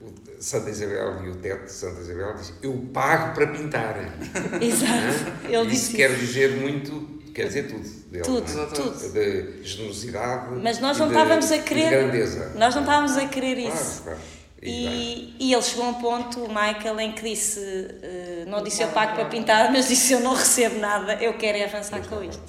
[0.00, 3.96] o Santa Isabel e o teto de Santa Isabel, disse: Eu pago para pintar.
[4.60, 5.46] Exato.
[5.48, 6.20] Ele Isso disse quer isso.
[6.20, 8.24] dizer muito, quer dizer tudo dele.
[8.24, 8.66] Tudo, não é?
[8.66, 9.12] tudo.
[9.12, 10.54] De generosidade.
[10.62, 12.52] Mas nós não de- estávamos a querer- grandeza.
[12.56, 14.02] Nós não estávamos a querer Claro, isso.
[14.02, 14.18] claro.
[14.62, 14.86] E.
[14.86, 17.60] E, e ele chegou a um ponto, o Michael, em que disse:
[18.02, 21.58] eh, Não disse eu pago para pintar, mas disse eu não recebo nada, eu quero
[21.58, 22.42] é avançar com isto.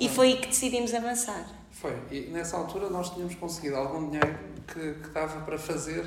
[0.00, 1.46] E foi aí que decidimos avançar.
[1.80, 1.96] Foi.
[2.10, 6.04] E nessa altura nós tínhamos conseguido algum dinheiro que, que dava para fazer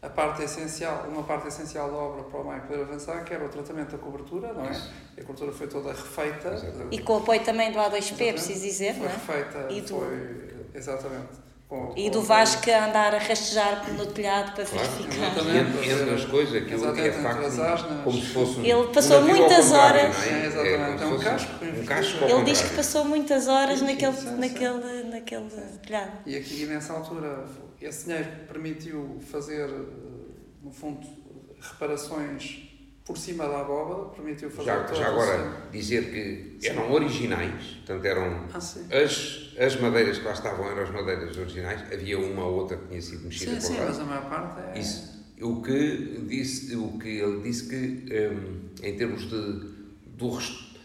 [0.00, 3.44] a parte essencial, uma parte essencial da obra para o Mike poder avançar, que era
[3.44, 4.70] o tratamento da cobertura, não é?
[5.18, 6.54] A cobertura foi toda refeita.
[6.54, 6.94] Exatamente.
[6.94, 9.14] E com o apoio também do A2P, é preciso dizer, foi não é?
[9.14, 9.88] refeita, e do...
[9.88, 11.49] foi, exatamente.
[11.70, 15.30] Com, e do Vasco a andar a rastejar no telhado para claro, verificar.
[15.30, 15.88] Exatamente.
[15.88, 19.70] Entre as coisas, aquilo é de facto como se fosse um, Ele passou um muitas
[19.70, 20.26] horas.
[20.26, 20.30] É?
[20.30, 21.52] É, exatamente, é, um casco.
[21.64, 25.48] Um casco Ele diz que passou muitas horas sim, naquele, sim, sim, naquele, naquele
[25.86, 26.12] telhado.
[26.26, 27.44] E aqui nessa altura,
[27.80, 29.70] esse dinheiro permitiu fazer,
[30.60, 31.06] no fundo,
[31.60, 32.69] reparações
[33.10, 38.46] por cima da abóbada, permitiu fazer já, já agora dizer que eram originais, portanto eram
[38.52, 42.76] ah, as, as madeiras que lá estavam eram as madeiras originais, havia uma ou outra
[42.76, 44.80] que tinha sido mexida sim, sim, mas a maior parte é...
[44.80, 45.20] Isso.
[45.42, 49.60] O que, disse, o que ele disse que, um, em termos de,
[50.06, 50.38] do,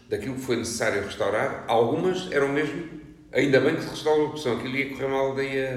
[0.08, 2.88] daquilo que foi necessário restaurar, algumas eram mesmo,
[3.32, 5.76] ainda bem que se restaurou, porque senão aquilo ia correr mal daí a,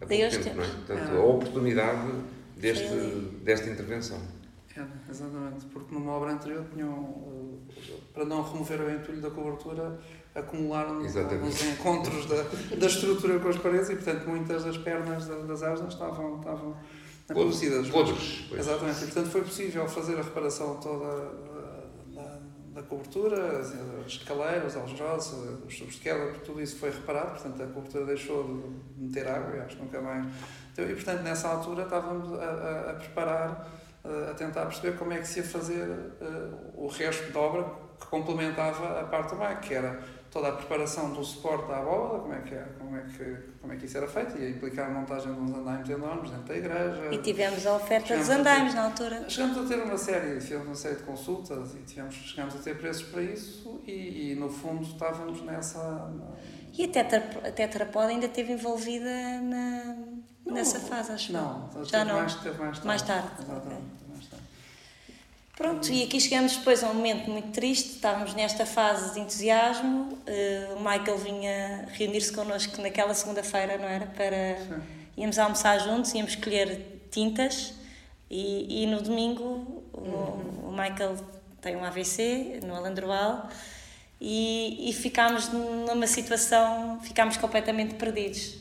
[0.00, 0.66] a pouco tempo, não é?
[0.66, 1.16] Portanto, ah.
[1.16, 2.12] a oportunidade
[2.56, 2.94] deste,
[3.44, 4.20] desta intervenção.
[5.08, 7.60] Exatamente, porque numa obra anterior tinham,
[8.12, 9.98] para não remover o entulho da cobertura,
[10.34, 12.42] acumularam alguns encontros da,
[12.76, 16.76] da estrutura com as paredes e, portanto, muitas das pernas das asas estavam, estavam
[17.28, 17.88] apodrecidas.
[17.88, 18.44] Podres.
[18.52, 21.30] Exatamente, e, portanto, foi possível fazer a reparação toda
[22.14, 22.38] da,
[22.74, 25.32] da cobertura, as, as escaleiras, os aljós,
[25.66, 28.44] os tubos de queda, tudo isso foi reparado, portanto, a cobertura deixou
[28.96, 30.26] de meter água e acho que nunca mais.
[30.72, 33.85] Então, e, portanto, nessa altura estávamos a, a, a preparar
[34.30, 37.64] a tentar perceber como é que se ia fazer uh, o resto da obra
[37.98, 39.98] que complementava a parte do MAC, que era
[40.30, 43.72] toda a preparação do suporte à abóbada, como é que, era, como é que, como
[43.72, 46.56] é que isso era feito, ia implicar a montagem de uns andaimes enormes dentro da
[46.56, 47.08] igreja.
[47.10, 49.24] E tivemos a oferta dos andaimes na altura.
[49.28, 52.76] Chegamos a ter uma série, fizemos uma série de consultas e tivemos, chegamos a ter
[52.76, 56.12] preços para isso e, e no fundo estávamos nessa...
[56.76, 59.96] E a Tetra, a Tetrapod ainda esteve envolvida na,
[60.46, 62.16] não, nessa fase, acho Não, já não.
[62.16, 62.86] Mais, teve mais tarde.
[62.86, 63.28] Mais tarde.
[63.42, 63.96] Exatamente.
[65.56, 70.12] Pronto, e aqui chegamos depois a um momento muito triste, estávamos nesta fase de entusiasmo,
[70.12, 74.04] uh, o Michael vinha reunir-se connosco naquela segunda-feira, não era?
[74.04, 74.58] Para...
[74.58, 74.82] Sim.
[75.16, 77.72] Íamos almoçar juntos, íamos escolher tintas
[78.28, 81.16] e, e no domingo o, o, Michael
[81.62, 83.48] tem um AVC no Alandroal
[84.20, 88.58] e, e ficámos numa situação, ficámos completamente perdidos.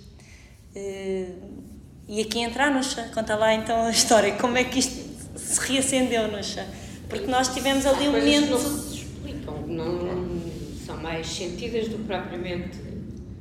[0.74, 1.75] Uh,
[2.08, 5.60] e aqui entra a Nuxa, conta lá então a história, como é que isto se
[5.72, 6.66] reacendeu, Nuxa?
[7.10, 8.52] Porque nós tivemos ali um momento.
[8.52, 10.42] Não se explicam, não,
[10.86, 12.80] são mais sentidas do que propriamente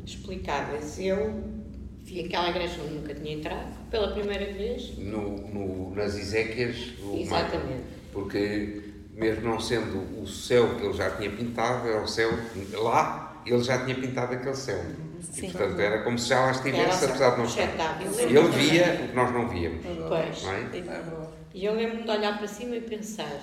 [0.07, 0.98] explicadas.
[0.98, 1.44] Eu
[2.03, 4.96] vi aquela igreja onde nunca tinha entrado, pela primeira vez.
[4.98, 7.68] No, no, nas Ezequias do Exatamente.
[7.68, 7.81] Mar,
[8.12, 8.83] porque
[9.14, 12.31] mesmo não sendo o céu que ele já tinha pintado, era o céu
[12.72, 14.83] lá, ele já tinha pintado aquele céu.
[15.32, 15.46] Sim.
[15.46, 18.02] E, portanto, era como se já lá estivesse, apesar de não estar.
[18.02, 19.84] Ele via o que nós não víamos.
[20.08, 20.42] Pois.
[20.42, 21.28] Não é?
[21.54, 23.40] E eu lembro-me de olhar para cima e pensar: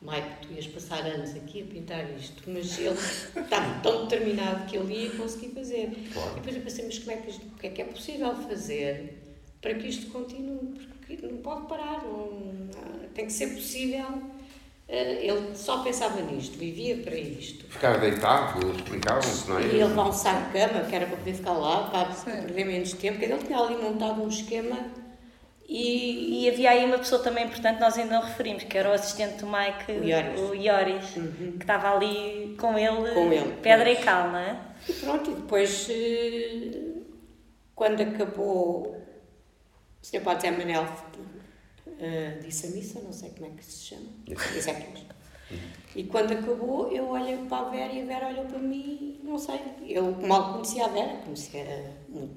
[0.00, 2.96] Mike, tu ias passar anos aqui a pintar isto, mas ele
[3.42, 5.90] estava tão determinado que ele ia conseguir fazer.
[6.12, 6.32] Claro.
[6.32, 8.34] E depois eu pensei: mas como é que, isto, o que é que é possível
[8.36, 9.18] fazer
[9.60, 10.78] para que isto continue?
[11.00, 12.68] Porque não pode parar, não,
[13.14, 14.37] tem que ser possível.
[14.88, 17.66] Eh, ele só pensava nisto, vivia para isto.
[17.66, 19.62] Ficar deitado, explicavam-se, não é?
[19.62, 23.18] E ele saco de cama, que era para poder ficar lá, para perder menos tempo,
[23.18, 24.78] porque ele tinha ali montado um esquema
[25.68, 28.92] e, e, havia aí uma pessoa também importante, nós ainda não referimos, que era o
[28.92, 31.52] assistente do Mike, o Ioris, o Ioris uhum.
[31.58, 33.98] que estava ali com ele, com ele pedra pois.
[33.98, 34.58] e cal, não é?
[34.88, 36.70] E pronto, e depois, eh,
[37.74, 38.96] quando acabou,
[40.02, 40.22] o Sr.
[40.22, 40.86] Padre Manel
[41.94, 44.08] uh, disse a missa, não sei como é que se chama,
[44.56, 45.06] Ezequias.
[45.96, 49.38] E quando acabou, eu olhei para a Vera e a Vera olhou para mim, não
[49.38, 52.36] sei, eu mal conhecia a Vera, conhecia muito,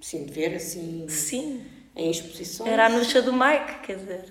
[0.00, 1.06] assim, de ver assim.
[1.08, 2.70] Sim em exposições.
[2.70, 4.24] Era a nuxa do Mike, quer dizer.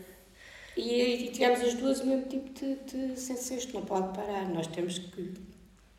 [0.75, 4.49] E, e tivemos as duas o mesmo tipo de, de sensação, isto não pode parar,
[4.49, 5.33] nós temos que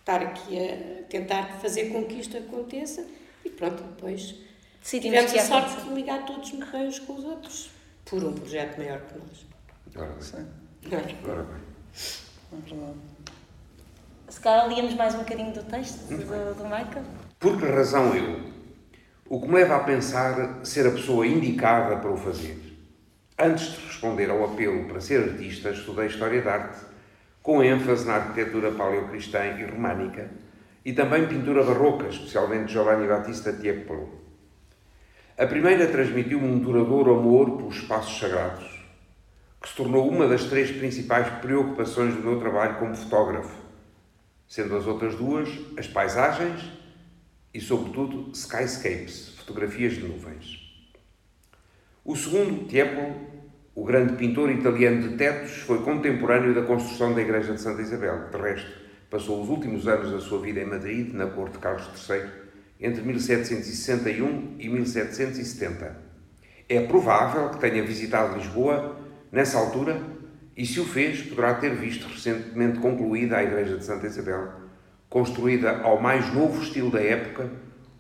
[0.00, 3.06] estar aqui a tentar fazer com que isto aconteça
[3.44, 4.34] e pronto, depois
[4.82, 7.70] tivemos a sorte de ligar todos muito bem uns com os outros,
[8.04, 9.46] por um projeto maior que nós.
[9.96, 10.20] Ora bem.
[10.20, 10.46] Sim.
[10.90, 11.30] É?
[11.30, 12.94] Ora bem.
[14.28, 17.04] Se calhar líamos mais um bocadinho do texto do, do Michael.
[17.38, 18.40] Por que razão eu,
[19.28, 22.58] o que me leva a pensar ser a pessoa indicada para o fazer.
[23.38, 26.78] Antes de responder ao apelo para ser artista, estudei História da Arte,
[27.42, 30.30] com ênfase na arquitetura paleocristã e românica,
[30.84, 34.23] e também pintura barroca, especialmente Giovanni Battista Tiepolo.
[35.36, 38.70] A primeira transmitiu-me um duradouro amor pelos espaços sagrados,
[39.60, 43.52] que se tornou uma das três principais preocupações do meu trabalho como fotógrafo,
[44.46, 46.62] sendo as outras duas as paisagens
[47.52, 50.60] e, sobretudo, skyscapes, fotografias de nuvens.
[52.04, 53.16] O segundo, Tiepolo,
[53.74, 58.28] o grande pintor italiano de tetos, foi contemporâneo da construção da Igreja de Santa Isabel.
[58.30, 58.70] De resto,
[59.10, 62.43] passou os últimos anos da sua vida em Madrid, na corte de Carlos III,
[62.80, 65.96] entre 1761 e 1770.
[66.68, 68.98] É provável que tenha visitado Lisboa
[69.30, 70.00] nessa altura
[70.56, 74.52] e, se o fez, poderá ter visto recentemente concluída a Igreja de Santa Isabel,
[75.08, 77.50] construída ao mais novo estilo da época,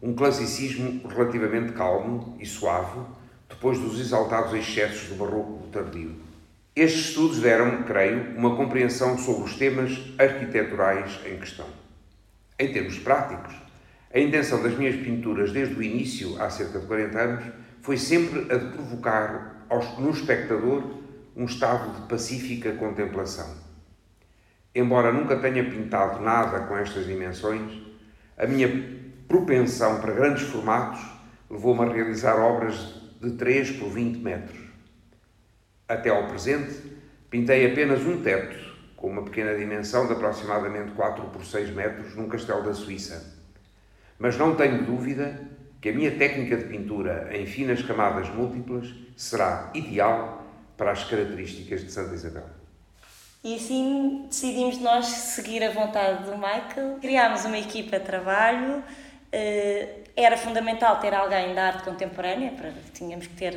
[0.00, 3.00] um classicismo relativamente calmo e suave,
[3.48, 6.14] depois dos exaltados excessos do barroco tardio.
[6.76, 11.66] Estes estudos deram, creio, uma compreensão sobre os temas arquiteturais em questão.
[12.58, 13.54] Em termos práticos,
[14.14, 17.44] a intenção das minhas pinturas desde o início, há cerca de 40 anos,
[17.82, 19.66] foi sempre a de provocar
[19.98, 20.84] no espectador
[21.34, 23.56] um estado de pacífica contemplação.
[24.72, 27.72] Embora nunca tenha pintado nada com estas dimensões,
[28.38, 28.68] a minha
[29.26, 31.00] propensão para grandes formatos
[31.50, 34.60] levou-me a realizar obras de 3 por 20 metros.
[35.88, 36.72] Até ao presente,
[37.28, 38.56] pintei apenas um teto,
[38.94, 43.33] com uma pequena dimensão de aproximadamente 4 por 6 metros, num castelo da Suíça.
[44.18, 45.40] Mas não tenho dúvida
[45.80, 50.42] que a minha técnica de pintura em finas camadas múltiplas será ideal
[50.76, 52.46] para as características de Santa Isabel.
[53.42, 56.98] E assim decidimos nós seguir a vontade do Michael.
[57.00, 58.82] Criámos uma equipa de trabalho.
[59.30, 63.54] Eh, era fundamental ter alguém da arte contemporânea, para, tínhamos que ter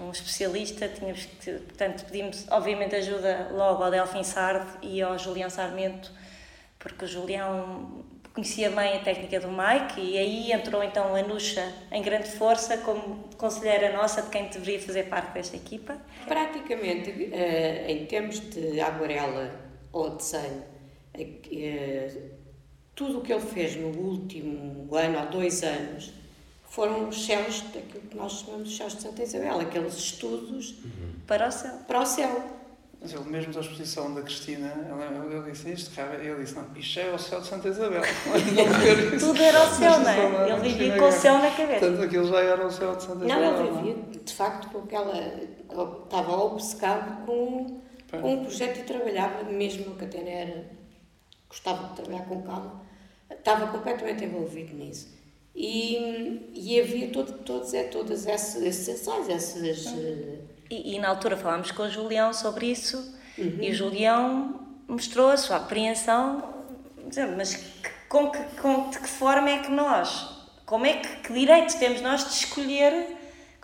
[0.00, 5.50] um especialista, tínhamos que portanto pedimos obviamente ajuda logo ao Delfim Sardo e ao Julião
[5.50, 6.12] Sarmento,
[6.78, 8.04] porque o Julião
[8.36, 12.76] conhecia bem a técnica do Mike e aí entrou então a Nuxa em grande força
[12.76, 15.96] como conselheira nossa de quem deveria fazer parte desta equipa.
[16.28, 19.50] Praticamente, eh, em termos de aguarela
[19.90, 20.62] ou desenho,
[21.14, 22.12] eh,
[22.94, 26.12] tudo o que ele fez no último ano ou dois anos
[26.68, 31.14] foram os céus, daquilo que nós chamamos de céus de Santa Isabel, aqueles estudos uhum.
[31.26, 31.72] para o céu.
[31.88, 32.55] Para o céu.
[33.06, 36.98] Mas ele mesmo da exposição da Cristina, ele, ele disse isto, ele disse, não, isto
[36.98, 38.02] é o céu de Santa Isabel.
[39.20, 40.50] Tudo era o céu, não é?
[40.50, 41.86] Ele vivia com o céu na cabeça.
[41.86, 43.52] Portanto, aquilo já era o céu de Santa Isabel.
[43.52, 45.14] Não, ele vivia, de facto, com aquela...
[46.04, 50.64] Estava obcecado com, com um projeto e trabalhava, mesmo que até era...
[51.48, 52.82] Gostava de trabalhar com calma.
[53.30, 55.14] Estava completamente envolvido nisso.
[55.54, 59.94] E, e havia todo, todos, é, todas essas, esses ensaios, essas...
[60.70, 63.58] E, e, na altura falámos com o Julião sobre isso uhum.
[63.60, 66.64] e o Julião mostrou a sua apreensão,
[67.36, 71.32] mas que, com, que, com de que forma é que nós, como é que, que
[71.32, 73.16] direitos temos nós de escolher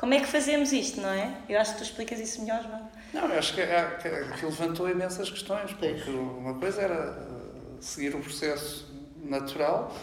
[0.03, 1.33] como é que fazemos isto, não é?
[1.49, 2.91] Eu acho que tu explicas isso melhor, João.
[3.15, 7.81] Não, eu acho que, é, que, que levantou imensas questões, porque uma coisa era eh,
[7.81, 9.95] seguir o processo natural,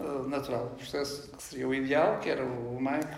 [0.00, 3.16] eh, natural, o processo que seria o ideal, que era o Mike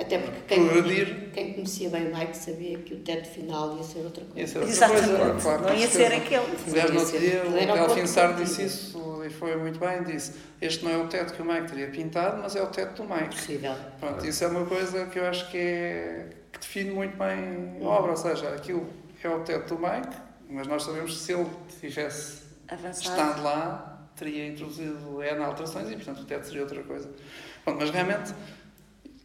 [0.00, 3.98] até porque quem, quem conhecia bem o Mike sabia que o teto final ia ser
[3.98, 4.40] outra coisa.
[4.40, 5.08] Ia ser outra Exatamente.
[5.08, 6.46] coisa, claro, não ia ser aquele.
[6.68, 10.04] Aliás, no outro dia, o Delfim Sardo disse isso e foi muito bem.
[10.04, 13.02] Disse: Este não é o teto que o Mike teria pintado, mas é o teto
[13.02, 13.34] do Mike.
[13.34, 13.74] Possível.
[13.98, 17.88] Pronto, isso é uma coisa que eu acho que, é, que define muito bem a
[17.88, 18.12] obra.
[18.12, 18.88] Ou seja, aquilo
[19.22, 20.16] é o teto do Mike,
[20.48, 21.46] mas nós sabemos que se ele
[21.80, 23.00] tivesse Avançado.
[23.00, 27.10] estado lá, teria introduzido N alterações e, portanto, o teto seria outra coisa.
[27.64, 28.32] Pronto, mas realmente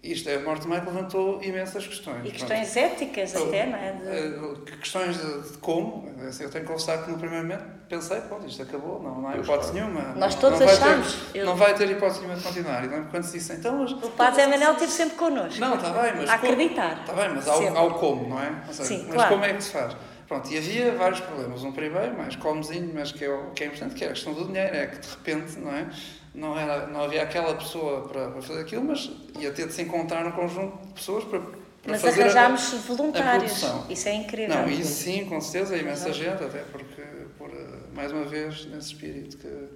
[0.03, 2.25] isto é, a morte de Mike levantou imensas questões.
[2.25, 2.93] E questões pronto.
[2.93, 3.91] éticas até, não é?
[3.93, 4.09] De...
[4.09, 8.19] Eh, questões de, de como, assim, eu tenho que confessar que no primeiro momento pensei,
[8.21, 10.01] pronto, isto acabou, não, não há hipótese nenhuma.
[10.15, 11.13] Nós todos não achamos.
[11.31, 11.45] Ter, eu...
[11.45, 12.83] Não vai ter hipótese nenhuma de continuar.
[12.83, 13.77] E quando se disse, então...
[13.77, 15.61] Mas, o Padre Zé Manel esteve sempre connosco.
[15.61, 16.29] Não, está bem, mas...
[16.29, 16.99] A acreditar.
[16.99, 18.61] Está bem, mas ao, ao, como, não é?
[18.71, 19.29] Seja, Sim, mas claro.
[19.29, 19.95] como é que se faz?
[20.27, 21.63] Pronto, e havia vários problemas.
[21.63, 24.45] Um primeiro, mais comozinho, mas que é, que é importante, que é a questão do
[24.45, 25.89] dinheiro, é que de repente, não é?
[26.33, 29.81] não, era, não havia aquela pessoa para, para fazer aquilo, mas ia ter de se
[29.83, 31.41] encontrar um conjunto de pessoas para,
[31.85, 33.63] mas arranjámos a, voluntários.
[33.63, 34.55] A isso é incrível.
[34.55, 36.13] Não, isso sim, com certeza, imensa Exato.
[36.13, 37.01] gente, até porque,
[37.37, 37.51] por,
[37.93, 39.67] mais uma vez, nesse espírito que.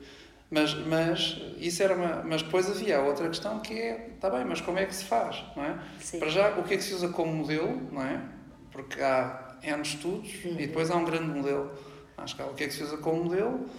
[0.50, 2.24] Mas, mas isso era uma.
[2.24, 5.44] Mas depois havia outra questão que é, está bem, mas como é que se faz,
[5.56, 5.78] não é?
[6.00, 6.20] Sim.
[6.20, 8.22] Para já, o que é que se usa como modelo, não é?
[8.72, 10.52] Porque há N estudos uhum.
[10.52, 11.72] e depois há um grande modelo
[12.18, 12.52] à escala.
[12.52, 13.70] O que é que se usa como modelo?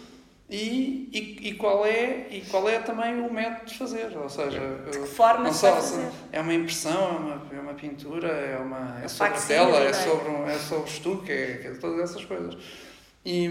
[0.51, 4.59] E, e, e, qual é, e qual é também o método de fazer, ou seja,
[4.90, 6.09] de que forma só, fazer?
[6.33, 9.92] é uma impressão, é uma, é uma pintura, é, uma, é sobre tela, é, é
[9.92, 12.57] sobre, é sobre estuque, é, é todas essas coisas.
[13.27, 13.46] E,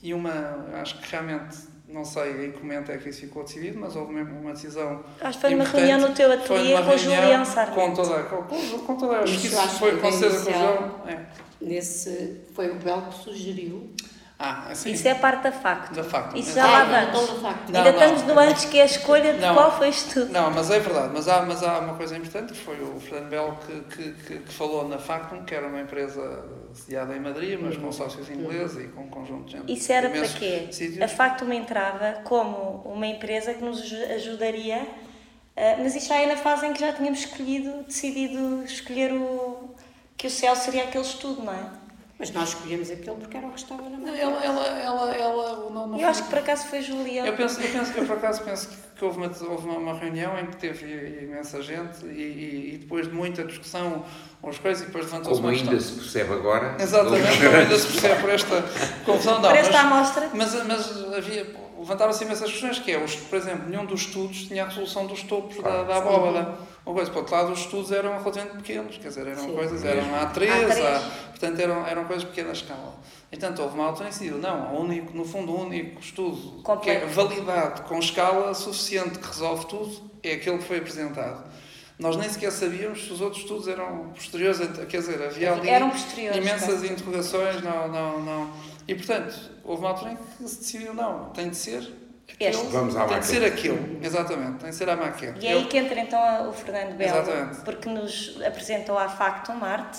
[0.00, 1.56] e uma, acho que realmente,
[1.92, 5.04] não sei em que momento é que isso ficou decidido, mas houve mesmo uma decisão.
[5.20, 7.80] Acho que foi uma reunião no teu ateliê com o Julião Sarmento.
[7.80, 11.08] Com toda, com, com, toda acho que isso foi com certeza com o João.
[11.08, 11.26] É.
[11.60, 13.90] Nesse, foi o Bel que sugeriu
[14.44, 14.90] Ah, assim.
[14.90, 15.94] Isso é a parte da facto.
[15.94, 16.36] Da facto.
[16.36, 16.68] Isso Exato.
[16.68, 17.30] já lá vamos.
[17.30, 17.42] então.
[17.42, 17.90] Não, Ainda não.
[17.92, 19.54] estamos no antes, que é a escolha de Não.
[19.54, 20.24] qual foi isto.
[20.26, 21.10] Não, mas é verdade.
[21.14, 24.52] Mas há, mas há uma coisa importante, foi o Fernando Bell que, que, que, que
[24.52, 28.88] falou na Factum, que era uma empresa sediada em Madrid, mas com sócios ingleses e
[28.88, 29.72] com um conjunto de gente.
[29.72, 30.66] Isso era para quê?
[30.72, 31.00] sítios.
[31.02, 34.86] A Factum entrava como uma empresa que nos aju- ajudaria,
[35.54, 39.70] eh, mas isto já é na fase em que já tínhamos escolhido, decidido escolher o
[40.16, 41.81] que o céu seria aquele estudo, não é?
[42.18, 44.14] Mas nós escolhemos aquele porque era o que estava na mão.
[44.14, 47.26] Ela, ela, ela, ela não, não Eu acho que por acaso foi Julião.
[47.26, 49.94] Eu penso, eu penso, eu por acaso penso que, que houve, uma, houve uma, uma
[49.98, 50.86] reunião em que teve
[51.24, 54.04] imensa gente e, e, e depois de muita discussão,
[54.44, 55.80] as coisas, e depois levantou-se Como ainda questão.
[55.80, 56.76] se percebe agora.
[56.78, 58.62] Exatamente, como ainda se percebe por esta
[59.04, 59.34] confusão.
[59.34, 61.46] Não, Para esta mas, amostra, mas, mas havia,
[61.78, 65.22] levantaram-se imensas questões, que é, os, por exemplo, nenhum dos estudos tinha a resolução dos
[65.24, 65.86] topos da, Claro.
[65.88, 66.54] da abóbada.
[66.84, 69.54] Uma coisa, por outro lado, os estudos eram relativamente pequenos, quer dizer, eram Sim.
[69.54, 70.84] coisas, eram A3, A3.
[70.84, 72.94] A, portanto, eram, eram coisas de pequena escala.
[73.30, 76.90] Entanto, houve uma altura em decidiu, não, o único, no fundo, o único estudo que
[76.90, 77.06] é Completo.
[77.08, 81.44] validado com escala suficiente que resolve tudo é aquele que foi apresentado.
[81.98, 85.68] Nós nem sequer sabíamos se os outros estudos eram posteriores, quer dizer, havia ali
[86.36, 88.50] imensas interrogações, não, não, não.
[88.88, 92.01] E portanto, houve uma altura em que se decidiu, não, tem de ser
[92.38, 92.66] Este.
[92.66, 95.38] Vamos à tem de ser aquilo, exatamente, tem de ser a maquete.
[95.40, 97.60] E é aí que entra então o Fernando Belo, Exatamente.
[97.60, 99.98] porque nos apresentou a Factum Arte,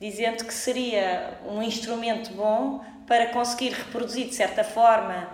[0.00, 5.28] dizendo que seria um instrumento bom para conseguir reproduzir de certa forma,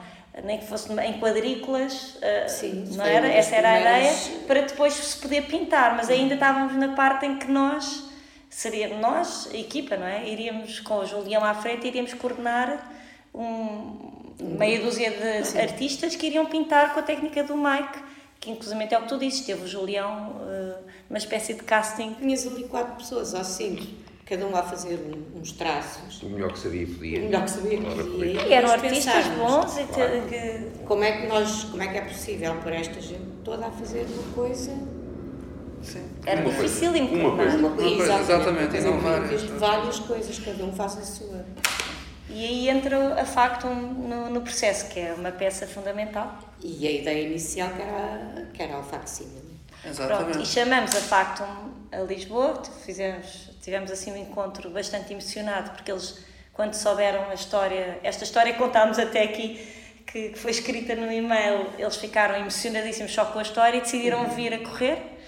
[0.45, 3.27] nem que fosse em quadrículas, eh, Sim, não era?
[3.29, 4.13] Essa era a ideia,
[4.47, 8.05] para depois se poder pintar, mas ainda estávamos na parte em que nós,
[8.49, 10.27] seria nós, a equipa, não é?
[10.29, 12.91] Iríamos com o Julião à frente, iríamos coordenar
[13.35, 17.99] um, meia dúzia de artistas que iriam pintar com a técnica do Mike,
[18.41, 20.75] que inclusive é o que tu dizes, teve o Julião, eh,
[21.09, 22.15] uma espécie de casting.
[22.15, 23.85] Tinhas ali quatro pessoas, ou cinco,
[24.27, 24.99] cada um a fazer
[25.37, 26.23] uns traços.
[26.23, 27.21] O melhor que sabia O podia.
[27.21, 28.43] melhor que sabia podia.
[28.49, 30.23] E eram artistas bons e Claro.
[30.29, 33.71] que Como é que nós, como é que é possível para esta gente toda a
[33.71, 34.73] fazer uma coisa?
[35.83, 36.03] Sim.
[36.25, 37.37] era Uma coisa, difícil uma encontrar.
[37.37, 37.57] coisa.
[37.59, 39.43] Uma coisa, exatamente, e dizer, não várias.
[39.43, 41.45] várias, várias coisas, cada um faz a sua.
[42.35, 46.39] E aí entra a Factum no, no processo, que é uma peça fundamental.
[46.63, 49.61] E a ideia inicial que era, que era o facsímile.
[49.83, 50.49] Pronto, e Exatamente.
[50.49, 56.73] chamamos a Factum a Lisboa, fizemos, tivemos assim um encontro bastante emocionado, porque eles, quando
[56.73, 59.61] souberam a história, esta história que contámos até aqui,
[60.07, 64.27] que, que foi escrita no e-mail, eles ficaram emocionadíssimos só com a história e decidiram
[64.31, 65.19] vir a correr.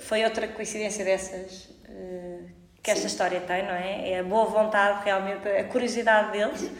[0.00, 2.40] Foi outra coincidência dessas eh,
[2.82, 4.10] que esta história tem, não é?
[4.10, 6.70] É a boa vontade, realmente, a curiosidade deles.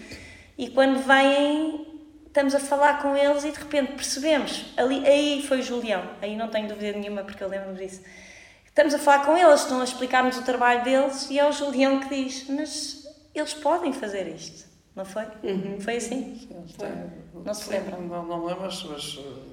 [0.59, 1.87] E quando vêm,
[2.27, 6.37] estamos a falar com eles e de repente percebemos, ali, aí foi o Julião, aí
[6.37, 8.03] não tenho dúvida nenhuma porque eu lembro-me disso.
[8.67, 12.01] Estamos a falar com eles, estão a explicar-nos o trabalho deles e é o Julião
[12.01, 15.25] que diz: Mas eles podem fazer isto, não foi?
[15.81, 16.49] Foi assim?
[17.45, 18.01] Não se Sim, lembram?
[18.01, 18.83] Não, não mas.
[18.85, 19.53] mas, uh,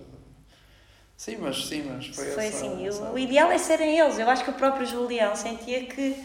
[1.17, 2.88] Sim, mas sim, mas foi, Foi essa, assim.
[2.88, 4.17] essa- O, o ideal é serem eles.
[4.17, 6.15] Eu acho que o próprio Julião sentia que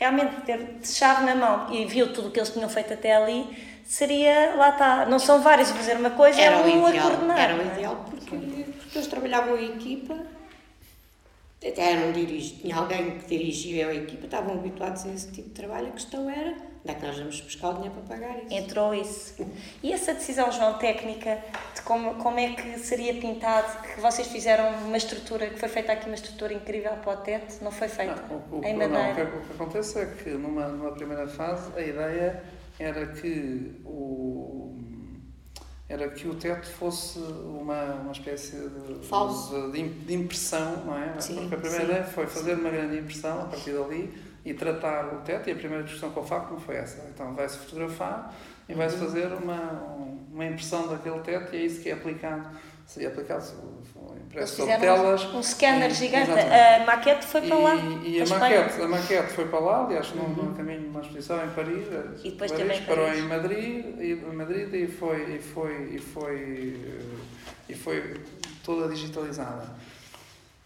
[0.00, 3.14] realmente ter de chave na mão e viu tudo o que eles tinham feito até
[3.14, 3.46] ali,
[3.84, 7.10] seria, lá está, não são vários a fazer uma coisa, Era é um a ideal,
[7.10, 7.38] coordenar.
[7.38, 7.64] era o é?
[7.66, 8.36] ideal porque,
[8.78, 10.16] porque eles trabalhavam em equipa,
[11.58, 15.54] até eram dirige, tinha alguém que dirigia a equipa, estavam habituados a esse tipo de
[15.54, 15.88] trabalho.
[15.88, 18.46] A questão era onde é que nós vamos buscar o dinheiro para pagar isso.
[18.54, 19.46] Entrou isso.
[19.82, 21.38] E essa decisão, João, técnica,
[21.74, 25.92] de como, como é que seria pintado, que vocês fizeram uma estrutura, que foi feita
[25.92, 28.86] aqui uma estrutura incrível para o teto, não foi feita Não, o, o, em não,
[28.86, 29.36] o, que, madeira.
[29.36, 32.42] o que acontece é que numa, numa primeira fase a ideia
[32.78, 34.74] era que o,
[35.86, 39.70] era que o teto fosse uma, uma espécie de, Falso.
[39.70, 41.20] de, de impressão, não é?
[41.20, 41.90] Sim, Porque a primeira sim.
[41.90, 45.56] ideia foi fazer uma grande impressão a partir dali e tratar o teto, e a
[45.56, 47.04] primeira discussão com o não foi essa.
[47.14, 48.34] Então vai-se fotografar
[48.68, 49.04] e vai-se Uhum.
[49.04, 49.82] fazer uma,
[50.32, 52.48] uma impressão daquele teto e é isso que é aplicado.
[52.86, 53.44] Seria aplicado,
[54.26, 55.24] impresso sobre telas.
[55.32, 56.30] um scanner e- gigante.
[56.30, 56.82] exatamente.
[56.82, 57.74] A maquete foi para lá.
[57.76, 61.00] E, e a, maquete, a maquete foi para lá, aliás, no, no caminho de uma
[61.00, 61.86] exposição em Paris.
[62.24, 63.20] E depois Paris, também parou Paris.
[63.20, 67.04] em Madrid, e, Madrid e foi, e foi, e foi, eh,
[67.68, 68.20] e foi
[68.64, 69.66] toda digitalizada.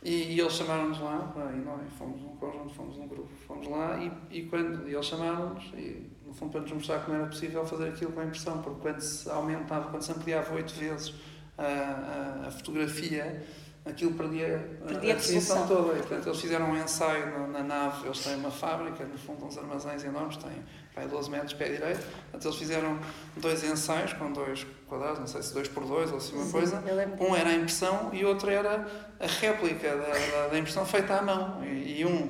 [0.04, 3.98] E, e eles chamaram-nos lá, e nós fomos um conjunto, fomos um grupo, fomos lá
[3.98, 7.64] e, e quando e eles chamaram-nos, e, no fundo para nos mostrar como era possível
[7.64, 11.14] fazer aquilo com a impressão, porque quando se aumentava, quando se ampliava oito vezes
[11.56, 13.46] a, a, a fotografia,
[13.84, 15.66] aquilo perdia, Perdia a resolução.
[15.66, 15.94] toda.
[15.94, 19.46] E, portanto, eles fizeram um ensaio na, na nave, eles têm uma fábrica, no fundo,
[19.46, 20.52] uns armazéns enormes, têm
[20.94, 22.02] vai, 12 metros pé direito.
[22.30, 22.98] Portanto, eles fizeram
[23.36, 26.52] dois ensaios com dois quadrados, não sei se dois por dois ou assim uma Sim,
[26.52, 26.82] coisa.
[27.20, 28.86] Um era a impressão e outro era
[29.18, 31.62] a réplica da, da, da impressão feita à mão.
[31.64, 32.28] E, e um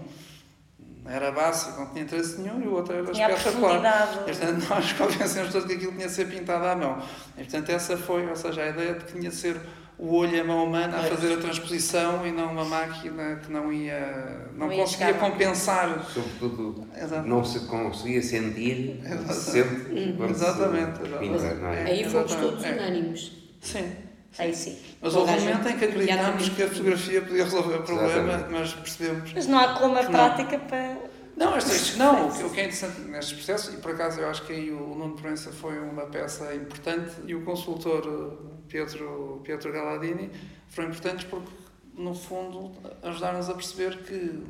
[1.06, 4.22] era básico, não tinha interesse nenhum, e o outro era espetacular.
[4.22, 7.02] E, portanto, nós convencemos todos que aquilo tinha de ser pintado à mão.
[7.36, 9.60] E, portanto, essa foi, ou seja, a ideia de que tinha de ser
[9.99, 11.14] o olho e a mão humana a Pois.
[11.14, 15.18] fazer a transposição e não uma máquina que não ia, não, Não ia conseguia lá.
[15.18, 16.05] compensar.
[16.12, 17.28] Sobretudo, Exato.
[17.28, 21.18] não se conseguia sentir, sempre quando Exatamente, se exatamente.
[21.20, 21.82] pinta, não é?
[21.84, 22.40] Aí fomos Exatamente.
[22.40, 22.72] todos É.
[22.72, 23.32] unânimes.
[23.61, 23.92] Sim.
[24.36, 24.76] Aí sim.
[25.01, 28.11] Mas houve a um momento em que acreditámos que a fotografia podia resolver o problema,
[28.32, 28.53] Exatamente.
[28.53, 30.11] mas percebemos Mas não há como a Não.
[30.11, 30.97] prática para.
[31.36, 34.28] Não, estas, não o, que, o que é interessante nestes processos, e por acaso eu
[34.28, 38.38] acho que aí o Nuno Proença foi uma peça importante e o consultor
[38.68, 40.30] Pietro, Pietro Galadini
[40.68, 41.50] foram importantes porque,
[41.94, 44.42] no fundo, ajudaram-nos a perceber que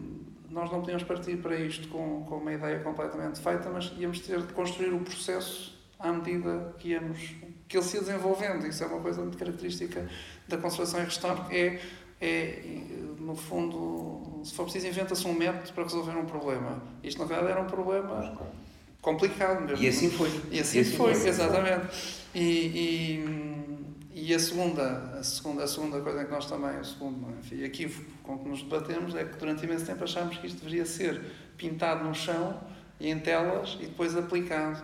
[0.50, 4.40] nós não podíamos partir para isto com, com uma ideia completamente feita, mas íamos ter
[4.40, 7.34] de construir o processo à medida que íamos
[7.66, 8.66] que ele se ia desenvolvendo.
[8.66, 10.08] Isso é uma coisa muito característica
[10.46, 11.80] da conservação e restauro, é,
[12.20, 12.62] é
[13.18, 16.82] no fundo, se for preciso, inventa-se um método para resolver um problema.
[17.02, 18.38] Isto, na verdade, era um problema
[19.00, 19.82] complicado mesmo.
[19.82, 20.30] E assim foi.
[20.50, 21.86] E assim, foi, exatamente.
[22.34, 23.24] E, e,
[24.14, 27.62] e a, segunda, a, segunda, a segunda coisa em que nós também, o segundo enfim,
[27.64, 31.20] equívoco com que nos debatemos é que durante imenso tempo achámos que isto deveria ser
[31.58, 32.58] pintado no chão
[33.00, 34.80] e em telas e depois aplicado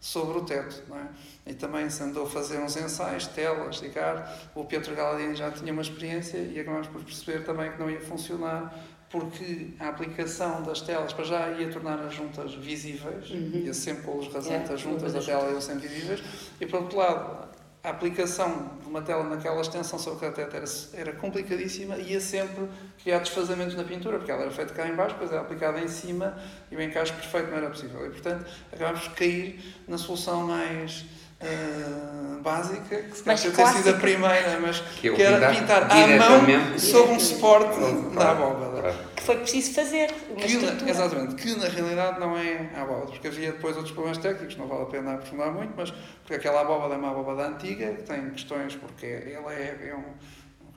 [0.00, 0.84] sobre o teto.
[0.88, 1.08] Não é?
[1.44, 4.50] E também se andou a fazer uns ensaios, telas, ligar.
[4.54, 8.00] O Pietro Galadini já tinha uma experiência e acabámos por perceber também que não ia
[8.00, 8.72] funcionar
[9.10, 13.62] porque a aplicação das telas para já ia tornar as juntas visíveis, Uhum.
[13.64, 16.22] ia sempre luz rasante É, as juntas da tela iam sempre visíveis,
[16.60, 17.47] e por outro lado,
[17.82, 20.64] a aplicação de uma tela naquela extensão sobre o teto era,
[20.94, 22.68] era complicadíssima e ia sempre
[23.02, 25.88] criar desfazamentos na pintura, porque ela era feita cá em baixo, depois era aplicada em
[25.88, 26.36] cima
[26.70, 28.04] e o encaixe perfeito não era possível.
[28.06, 31.06] E portanto, acabámos por cair na solução mais
[31.40, 35.94] ah, básica, que se calhar ter sido a primeira, mas Que que era pintar à
[35.94, 36.06] mão
[36.44, 36.80] diretamente.
[36.80, 37.78] sob um suporte
[38.14, 38.80] da abóbada.
[38.80, 38.96] claro.
[39.16, 40.10] que foi preciso fazer.
[40.30, 40.90] Uma Que, na- estrutura.
[40.90, 44.66] exatamente, que na realidade não é a abóbada, porque havia depois outros problemas técnicos, não
[44.66, 45.90] vale a pena aprofundar muito, mas
[46.22, 50.14] porque aquela abóbada é uma abóbada antiga, que tem questões, porque ela é, é um,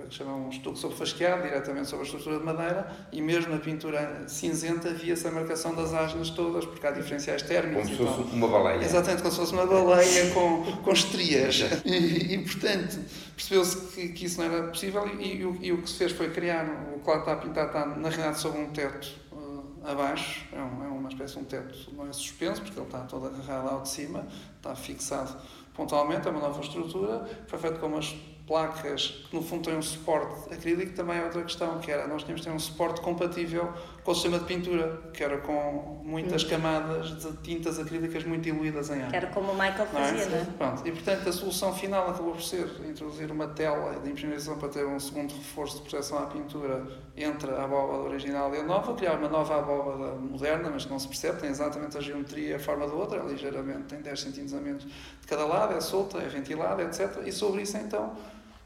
[0.08, 4.24] que chama um estuque sobrefastiado, diretamente sobre a estrutura de madeira, e mesmo na pintura
[4.28, 8.14] cinzenta havia-se a marcação das asnas todas, porque há diferenciais Como térmicos se e tal.
[8.16, 8.84] fosse uma baleia.
[8.84, 11.62] Exatamente, como se fosse uma baleia com, com estrias.
[11.86, 13.00] E, e, portanto,
[13.36, 16.12] percebeu-se que, que isso não era possível e, e o, e o que se fez
[16.12, 20.46] foi criar, o que lá está pintado está na realidade sobre um teto eh, abaixo,
[20.54, 23.28] é, um- é uma espécie de um teto, não é suspenso, porque ele está todo
[23.28, 24.28] agarrado ao de cima,
[24.58, 25.36] está fixado
[25.74, 28.14] pontualmente, é uma nova estrutura, foi feito com umas
[28.52, 32.24] placas que no fundo têm um suporte acrílico, também é outra questão, que era, nós
[32.24, 33.72] tínhamos de ter um suporte compatível
[34.04, 38.90] com o sistema de pintura, que era com muitas camadas de tintas acrílicas muito diluídas
[38.90, 39.16] em água.
[39.16, 39.86] era como o Michael é?
[39.86, 40.46] fazia, não é?
[40.58, 44.68] Pronto, e portanto a solução final acabou por ser introduzir uma tela de imprimação para
[44.68, 46.86] ter um segundo reforço de proteção à pintura
[47.16, 51.00] entre a abóbada original e a nova, criar uma nova abóbada moderna, mas que não
[51.00, 54.20] se percebe, tem exatamente a geometria e a forma da outra, é ligeiramente, tem 10
[54.20, 57.22] centímetros a menos de cada lado, é solta, é ventilada, etc.
[57.26, 58.14] E sobre isso então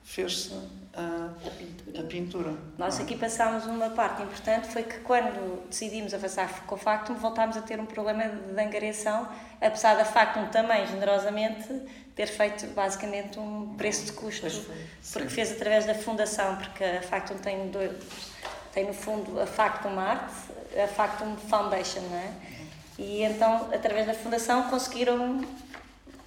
[0.06, 0.54] fez-se
[0.94, 2.00] a, A pintura.
[2.00, 2.54] a pintura.
[2.78, 7.58] Nós aqui passámos uma parte importante, foi que quando decidimos avançar com o Factum, voltámos
[7.58, 9.28] a ter um problema de angariação,
[9.60, 11.68] apesar da Factum também, generosamente,
[12.16, 14.48] ter feito basicamente um preço de custo,
[15.12, 17.92] porque fez através da fundação, porque a Factum tem, dois,
[18.72, 20.32] tem no fundo a Factum Art,
[20.82, 22.32] a Factum Foundation, não é?
[22.98, 25.42] E então, através da fundação, conseguiram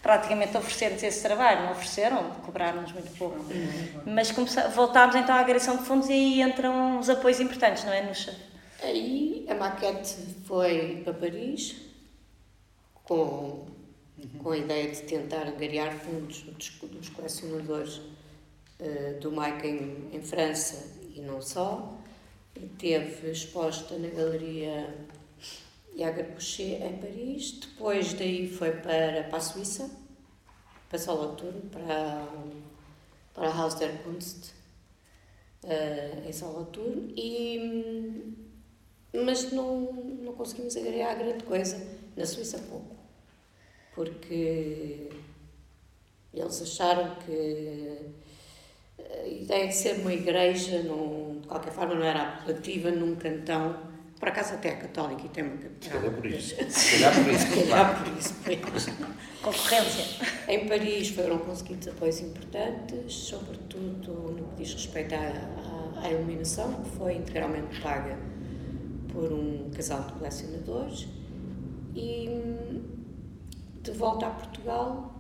[0.03, 3.45] praticamente oferecer-nos esse trabalho, não ofereceram, cobraram-nos muito pouco.
[4.07, 4.31] Mas
[4.75, 8.35] voltámos então à agregação de fundos e aí entram os apoios importantes, não é, Nuxa?
[8.83, 10.15] Aí a maquete
[10.47, 11.77] foi para Paris
[13.03, 13.67] com,
[14.43, 18.01] com a ideia de tentar angariar fundos dos, dos colecionadores
[18.79, 21.95] eh, do Mike em, em França e não só.
[22.79, 24.95] Teve exposta na Galeria
[25.99, 27.59] Jager Boucher em Paris.
[27.61, 29.91] Depois daí foi para, para a Suíça,
[30.89, 32.29] para Solothurn, para,
[33.35, 34.53] para a Haus der Kunst
[35.65, 37.13] eh, em Solothurn.
[37.17, 38.35] E,
[39.13, 41.77] mas não, não conseguimos agregar grande coisa.
[42.17, 42.97] Na Suíça, pouco.
[43.95, 45.09] Porque
[46.33, 48.15] eles acharam que
[48.99, 53.88] a ideia de ser uma igreja, não, de qualquer forma, não era apelativa num cantão.
[54.19, 56.01] Por acaso, até é católica e tem uma Se capital.
[56.01, 56.55] calhar por isso.
[56.71, 57.47] Se calhar por isso.
[57.47, 58.91] Se calhar por isso.
[59.43, 60.05] Concorrência.
[60.49, 66.83] Em Paris foram conseguidos apoios importantes, sobretudo no que diz respeito à, à, à iluminação,
[66.83, 68.19] que foi integralmente paga
[69.13, 71.07] por um casal de colecionadores.
[71.95, 72.83] E hum,
[73.83, 75.18] de volta a Portugal,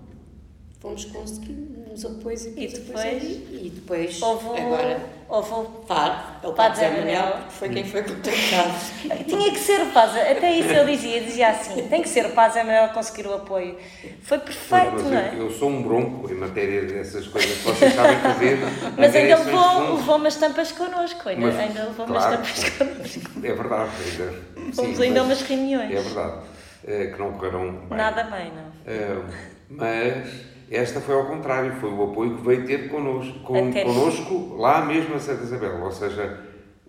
[0.80, 3.22] fomos conseguindo uns apoios aqui E depois?
[3.24, 7.36] e depois Houve agora houve o Fado, é o Padre Padre Zé Zé Manuel, Manuel.
[7.42, 9.24] porque foi quem foi contratado.
[9.28, 12.30] Tinha que ser o Paz, até isso eu dizia, dizia assim, tem que ser o
[12.30, 13.76] Paz é melhor conseguir o apoio.
[14.22, 15.34] Foi perfeito, Mas não eu, é?
[15.38, 18.58] eu sou um bronco em matéria dessas coisas que vocês sabem fazer.
[18.96, 22.36] Mas ainda levou, levou umas tampas connosco, ainda, Mas, ainda levou claro.
[22.36, 23.30] umas tampas connosco.
[23.42, 24.34] É verdade, ainda.
[24.74, 25.90] Fomos ainda umas reuniões.
[25.94, 26.38] É verdade.
[26.86, 27.98] eh, que não correram bem.
[27.98, 28.67] Nada bem, não.
[28.90, 29.22] Eh,
[29.68, 35.14] mas esta foi ao contrário, foi o apoio que veio ter connosco, connosco lá mesmo
[35.14, 35.82] a Santa Isabel.
[35.82, 36.40] Ou seja,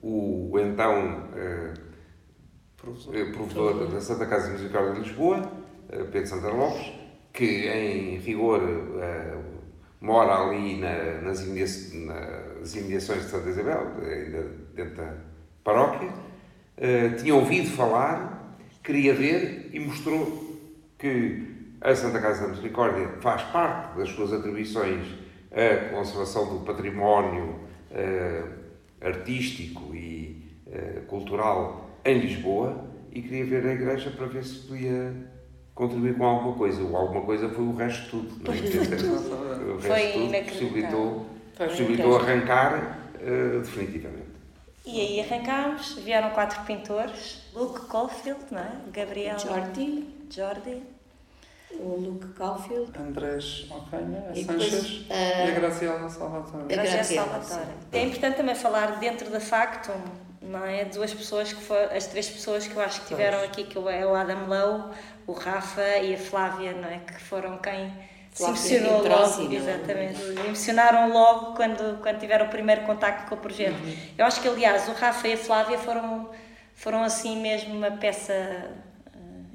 [0.02, 1.74] o então eh,
[2.78, 3.16] Professor.
[3.16, 5.42] eh, provedor da Santa Casa Misericórdia de Lisboa,
[6.12, 6.92] Pedro Santa Lopes,
[7.34, 8.62] que em rigor
[9.02, 9.38] eh,
[10.00, 14.44] mora ali na- nas, imediações, nas imediações de Santa Isabel, ainda
[14.74, 15.14] dentro da
[15.64, 16.10] paróquia,
[16.78, 20.48] eh, tinha ouvido falar, queria ver e mostrou
[20.98, 21.49] que
[21.82, 25.06] a Santa Casa da Misericórdia faz parte das suas atribuições
[25.52, 27.60] a conservação do património
[27.92, 28.44] eh,
[29.02, 35.14] artístico e eh, cultural em Lisboa e queria ver a igreja para ver se podia
[35.74, 36.84] contribuir com alguma coisa.
[36.84, 38.44] O alguma coisa foi o resto de tudo.
[38.44, 38.58] não é?
[38.58, 41.26] O resto Foi de tudo possibilitou,
[41.56, 44.30] Foi possibilitou arrancar eh, definitivamente.
[44.86, 48.72] E aí arrancámos, vieram quatro pintores, Luke Caulfield, não é?
[48.92, 50.82] Gabriel Jordi, Jordi,
[51.72, 56.64] o Luke Caulfield Andrés Ocanha, a e Sanches depois ah, e a Graciela Salvatore.
[56.64, 57.70] A Graciela Salvatore.
[57.92, 60.02] É importante também falar dentro da Factum,
[60.42, 60.86] não é?
[60.86, 64.06] Duas pessoas que foram, as três pessoas que eu acho que tiveram aqui, que é
[64.06, 64.92] o Adam Lowe,
[65.28, 67.00] o Rafa e a Flávia, não é?
[67.00, 67.94] Que foram quem
[68.32, 69.54] se Flávia emocionou Introsi, logo.
[69.54, 69.58] é?
[69.58, 70.22] Exatamente.
[70.46, 73.80] Emocionaram logo quando, quando tiveram o primeiro contacto com o projeto.
[73.80, 73.96] Uhum.
[74.18, 76.30] Eu acho que, aliás, o Rafa e a Flávia foram,
[76.74, 78.72] foram assim mesmo uma peça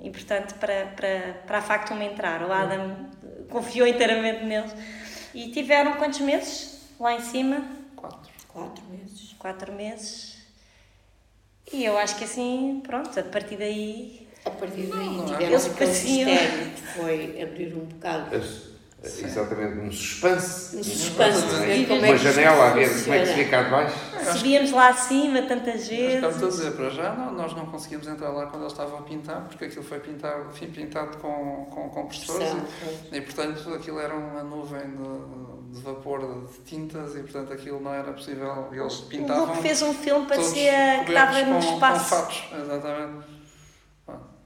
[0.04, 2.42] eh, importante para, para, para a Factum entrar.
[2.42, 3.08] O Adam
[3.50, 4.74] confiou inteiramente neles.
[5.34, 7.64] E tiveram quantos meses lá em cima?
[7.96, 8.30] Quatro.
[8.48, 9.34] quatro meses.
[9.38, 10.34] quatro meses.
[11.72, 14.28] E eu acho que assim, pronto, a partir daí.
[14.44, 18.36] A partir daí Não, não Eles aquele pareciam- mistério que foi abrir um bocado.
[18.36, 18.73] As-
[19.04, 20.76] Exatamente, um suspense.
[20.76, 21.98] Um suspense não é?
[21.98, 23.24] Uma é isto janela a ver como é que se funciona.
[23.34, 23.96] vê cá de baixo.
[24.32, 26.56] Subíamos lá acima tantas Mas estamos a vezes.
[26.56, 29.66] dizer, para já não, nós não conseguimos entrar lá quando eles estavam a pintar, porque
[29.66, 32.48] aquilo foi pintado, enfim, pintado com, com compressores
[33.12, 37.80] e, e, portanto aquilo era uma nuvem de, de vapor de tintas e portanto aquilo
[37.80, 38.68] não era possível.
[38.72, 42.10] Eles O pintavam Luke fez um filme, parecia que estava no espaço.
[42.10, 43.34] Com fatos, exatamente.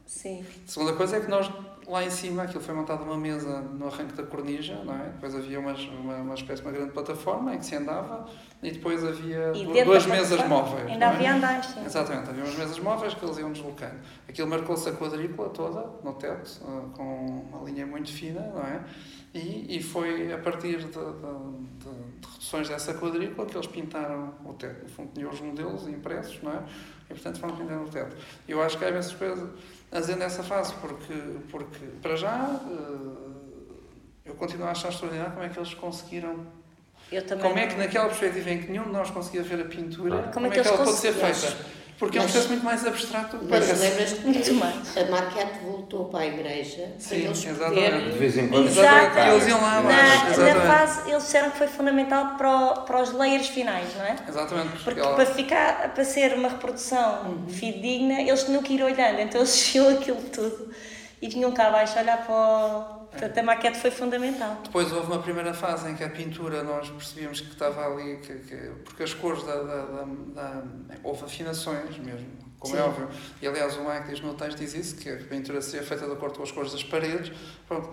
[0.09, 0.45] Sim.
[0.67, 1.51] A segunda coisa é que nós,
[1.89, 5.05] lá em cima, aquilo foi montado uma mesa no arranque da cornija, não é?
[5.09, 8.29] Depois havia umas, uma, uma espécie de uma grande plataforma em que se andava
[8.63, 10.87] e depois havia E duas mesas móveis.
[10.87, 11.09] Ainda é?
[11.09, 11.85] havia andares, sim.
[11.85, 13.97] Exatamente, havia umas mesas móveis que eles iam deslocando.
[14.29, 18.85] Aquilo marcou-se a quadrícula toda, no teto, ah, com uma linha muito fina, não é?
[19.35, 21.79] E, e foi a partir de, de- de-
[22.19, 24.83] de reduções dessa quadrícula que eles pintaram o teto.
[24.85, 26.63] No fundo, tinham os modelos impressos, não é?
[27.11, 28.17] E, portanto, foram pintando o teto.
[28.49, 29.49] Eu acho que há imensas coisas
[29.91, 31.15] a dizer nessa fase, porque,
[31.51, 36.47] porque para já, eh, eu continuo a achar extraordinário como é que eles conseguiram.
[37.41, 40.47] Como é que naquela perspectiva em que nenhum de nós conseguia ver a pintura, como,
[40.47, 41.78] é que, eles ela pode ser feita?
[41.99, 43.83] Porque é um Mas- processo muito mais abstrato do que Mas parece.
[43.89, 44.97] lembras-te Muito mais.
[44.97, 48.11] a maquete voltou para a igreja Sim, eles exatamente.
[48.13, 48.67] De vez em quando.
[48.69, 52.51] Exatamente, e eles iam lá Na, abaixo, na fase, eles disseram que foi fundamental para,
[52.57, 54.15] o- para os layers finais, não é?
[54.29, 58.83] Exatamente, porque, Porque ela- para ficar, para ser uma reprodução fidedigna, eles tinham que ir
[58.83, 60.71] olhando, então eles viam aquilo tudo
[61.21, 62.98] e vinham cá abaixo olhar para o...
[63.11, 64.61] Portanto, a maquete foi fundamental.
[64.63, 68.35] Depois houve uma primeira fase em que a pintura nós percebíamos que estava ali, que,
[68.41, 70.65] que- porque as cores da, da, da- da-
[71.03, 72.29] Houve afinações mesmo,
[72.59, 72.85] como é Sim.
[72.85, 73.09] óbvio.
[73.41, 76.13] E aliás o Mike diz no texto diz isso, que a pintura seria feita de
[76.13, 77.33] acordo com as cores das paredes.
[77.67, 77.91] Pronto.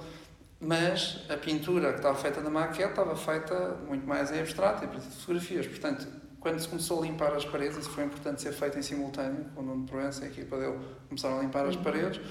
[0.59, 4.99] Mas a pintura que estava feita na maquete estava feita muito mais em abstrato, em
[4.99, 5.67] fotografias.
[5.67, 6.07] Portanto,
[6.39, 9.61] quando se começou a limpar as paredes, isso foi importante ser feito em simultâneo, com
[9.61, 10.77] o Nuno Proença e a equipa dele
[11.09, 12.21] começaram a limpar as paredes,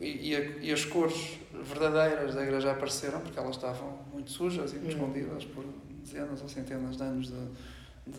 [0.00, 4.76] e, a- e as cores verdadeiras da igreja apareceram, porque elas estavam muito sujas e
[4.76, 5.64] muito escondidas por
[6.02, 7.34] dezenas ou centenas de anos de,
[8.06, 8.18] de,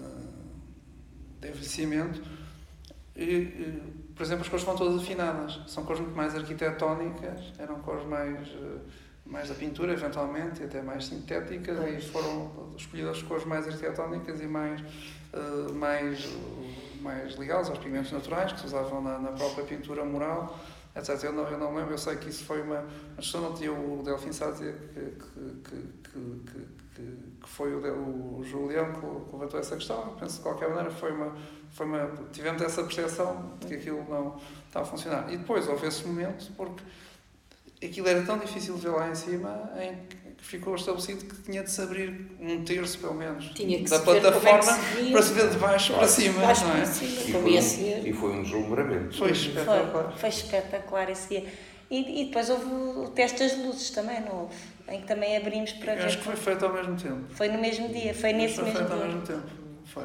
[1.41, 2.21] de envelhecimento.
[3.15, 3.83] E, e,
[4.15, 5.59] por exemplo, as cores foram todas afinadas.
[5.67, 8.77] São cores muito mais arquitetónicas, eram cores mais, eh,
[9.25, 14.41] mais da pintura, eventualmente, e até mais sintéticas, e foram escolhidas as cores mais arquitetónicas
[14.41, 14.81] e mais,
[15.33, 16.27] eh, mais,
[17.01, 20.57] mais ligadas aos pigmentos naturais que se usavam na, na própria pintura mural,
[20.95, 21.23] etc.
[21.23, 22.85] Eu não, eu não lembro, eu sei que isso foi uma.
[23.15, 27.07] Mas só não tinha o Delfim Sá dizer que, que, que,
[27.41, 30.01] que, foi o, o Julião que levantou essa questão.
[30.01, 31.35] Eu penso de qualquer maneira foi uma,
[31.71, 32.11] foi uma.
[32.31, 35.31] Tivemos essa percepção de que aquilo não estava a funcionar.
[35.31, 36.83] E depois houve esse momento, porque
[37.85, 41.63] aquilo era tão difícil de ver lá em cima em que ficou estabelecido que tinha
[41.63, 44.59] de se abrir um terço, pelo menos, Tinha que da se ver plataforma como é
[44.59, 44.65] que
[44.95, 45.11] se via.
[45.13, 45.99] para se ver de baixo Claro.
[46.01, 46.75] para cima, Baixo não é?
[46.77, 48.07] para cima, E foi, um, ser.
[48.07, 49.17] e foi um deslumbramento.
[49.17, 50.03] Foi espetacular.
[50.11, 51.45] Foi, foi espetacular esse dia.
[51.89, 54.55] E, e depois houve o teste das luzes também, não houve?
[54.89, 56.05] Em que também abrimos para Eu ver.
[56.05, 57.23] acho que foi feito ao mesmo tempo.
[57.29, 59.07] Foi no mesmo dia, foi nesse foi mesmo feito ao dia.
[59.07, 59.47] mesmo tempo.
[59.85, 60.03] Foi.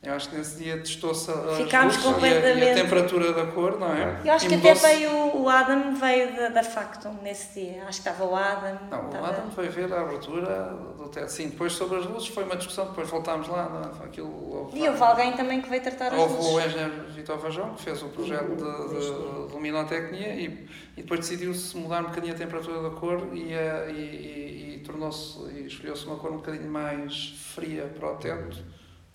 [0.00, 1.26] Eu acho que nesse dia testou-se
[1.56, 4.20] Ficámos luzes e a- E, a, temperatura da cor, não é?
[4.24, 7.82] Eu acho E que até veio o Adam veio da, da Factum nesse dia.
[7.82, 8.78] Acho que estava o Adam.
[8.88, 11.28] Não, o estava- Adam foi ver a abertura do teto.
[11.30, 13.68] Sim, depois sobre as luzes foi uma discussão, depois voltámos lá.
[13.68, 13.94] Não, é?
[13.94, 16.66] Foi aquilo, houve, E houve alguém também que veio tratar as houve o luzes.
[16.68, 21.76] engenheiro Vitor Vajão, que fez o projeto de, de, de luminotecnia e, e depois decidiu-se
[21.76, 26.06] mudar um bocadinho a temperatura da cor e, a- e, e, e tornou-se, e escolheu-se
[26.06, 28.58] uma cor um bocadinho mais fria para o teto,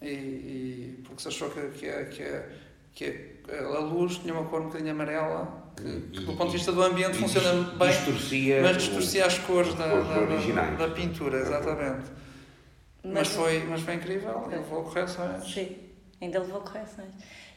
[0.03, 2.43] e, e- porque se achou que, que, a- que, a-
[2.93, 6.57] que a, a luz tinha uma cor um bocadinho amarela, que, que do ponto de
[6.57, 7.89] vista do ambiente E funciona bem.
[7.89, 10.77] Distorcia, Mas o- distorcia as cores da, cores da, da- originais.
[10.77, 12.11] da pintura, exatamente.
[13.03, 15.43] Mas, foi, mas foi incrível, ele levou correções.
[15.51, 15.75] Sim,
[16.21, 17.09] ainda levou correções.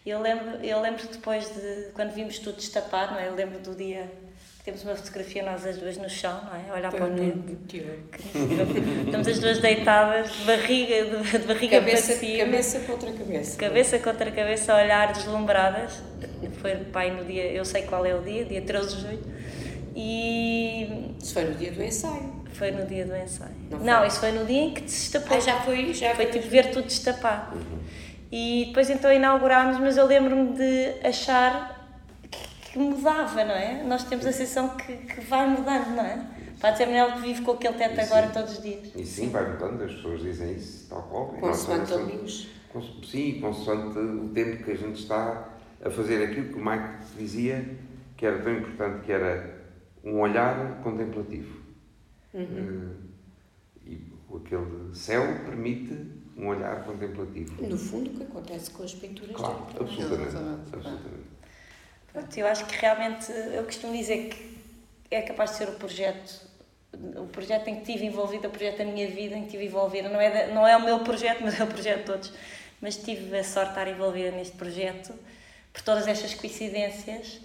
[0.05, 3.29] Eu lembro, eu lembro depois de quando vimos tudo destapado, não é?
[3.29, 4.11] Eu lembro do dia
[4.67, 6.77] temos uma fotografia nós as duas no chão, não é?
[6.77, 7.57] Olhar Foi para o.
[7.69, 7.89] Tiago.
[9.07, 12.39] Estamos as duas deitadas, de barriga, de, de barriga Cabeça, para cima.
[12.45, 13.57] cabeça contra cabeça.
[13.59, 16.03] Cabeça contra cabeça, a olhar deslumbradas.
[16.61, 19.23] Foi pai no dia, eu sei qual é o dia, dia 13 de julho.
[19.95, 22.43] E Isso foi no dia do ensaio.
[22.53, 23.53] foi no dia do ensaio.
[23.71, 24.09] Não Não, foi?
[24.09, 25.37] isso foi no dia em que se destapou.
[25.37, 27.57] Ah, já foi, já Foi tipo ver tudo destapado.
[28.33, 31.76] E depois então inaugurámos, mas eu lembro-me de achar
[32.77, 33.83] que, mudava, não é?
[33.83, 36.27] Nós temos a sensação que, que vai mudando, não é?
[36.61, 38.01] Pode ser melhor que vive com aquele teto Sim.
[38.03, 38.91] agora todos os dias.
[38.95, 41.35] E sim, vai mudando, as pessoas dizem isso, tal qual.
[41.37, 42.49] E Consoante a nós- luz.
[42.73, 45.49] cons- Sim, consoante o tempo que a gente está
[45.85, 47.77] a fazer aquilo que o Mike dizia
[48.17, 49.65] que era tão importante, que era
[50.05, 51.61] um olhar contemplativo.
[52.33, 52.97] Uhum.
[53.87, 55.95] Eh, e aquele céu permite
[56.37, 57.63] um olhar contemplativo.
[57.67, 60.37] No fundo, o que acontece com as pinturas Claro, absolutamente.
[60.37, 61.36] Absolutamente.
[62.17, 64.59] Pronto, eu acho que realmente, eu costumo dizer que
[65.11, 66.41] é capaz de ser o projeto,
[67.15, 70.09] o projeto em que estive envolvida, o projeto da minha vida em que estive envolvida.
[70.09, 72.33] Não é, da- não é o meu projeto, mas é o projeto de todos.
[72.81, 75.13] Mas tive a sorte de estar envolvida neste projeto
[75.75, 77.39] por todas estas coincidências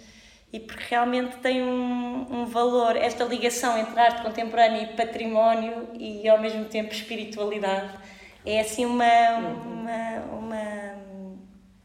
[0.50, 6.26] e porque realmente tem um, um valor, esta ligação entre arte contemporânea e património e
[6.26, 7.92] ao mesmo tempo espiritualidade.
[8.46, 10.94] É assim uma, uma, uma,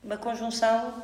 [0.01, 1.03] uma conjunção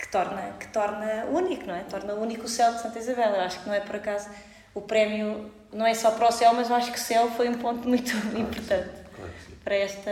[0.00, 1.80] que, torna, que torna único, não é?
[1.84, 3.34] Torna único o céu de Santa Isabel.
[3.34, 4.28] Eu acho que não é por acaso
[4.74, 7.48] o prémio, não é só para o céu, mas eu acho que o céu foi
[7.48, 9.56] um ponto muito importante Claro que sim.
[9.64, 10.10] para esta,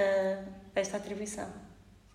[0.72, 1.47] para esta atribuição.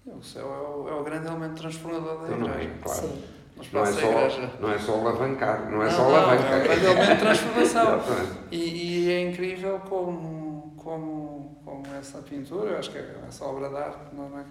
[0.05, 2.79] O céu é o, é o grande elemento transformador da não é, igreja.
[2.83, 2.99] claro.
[3.01, 3.23] Sim.
[3.55, 4.49] No Não é, igreja.
[4.49, 6.53] só, não é só alavancar, não é Não, só não, alavancar.
[6.53, 7.97] é um grande elemento de transformação.
[7.99, 8.37] Exatamente.
[8.51, 13.69] E, e é incrível como, como, como essa pintura, eu acho que é essa obra
[13.69, 14.43] de arte, não é,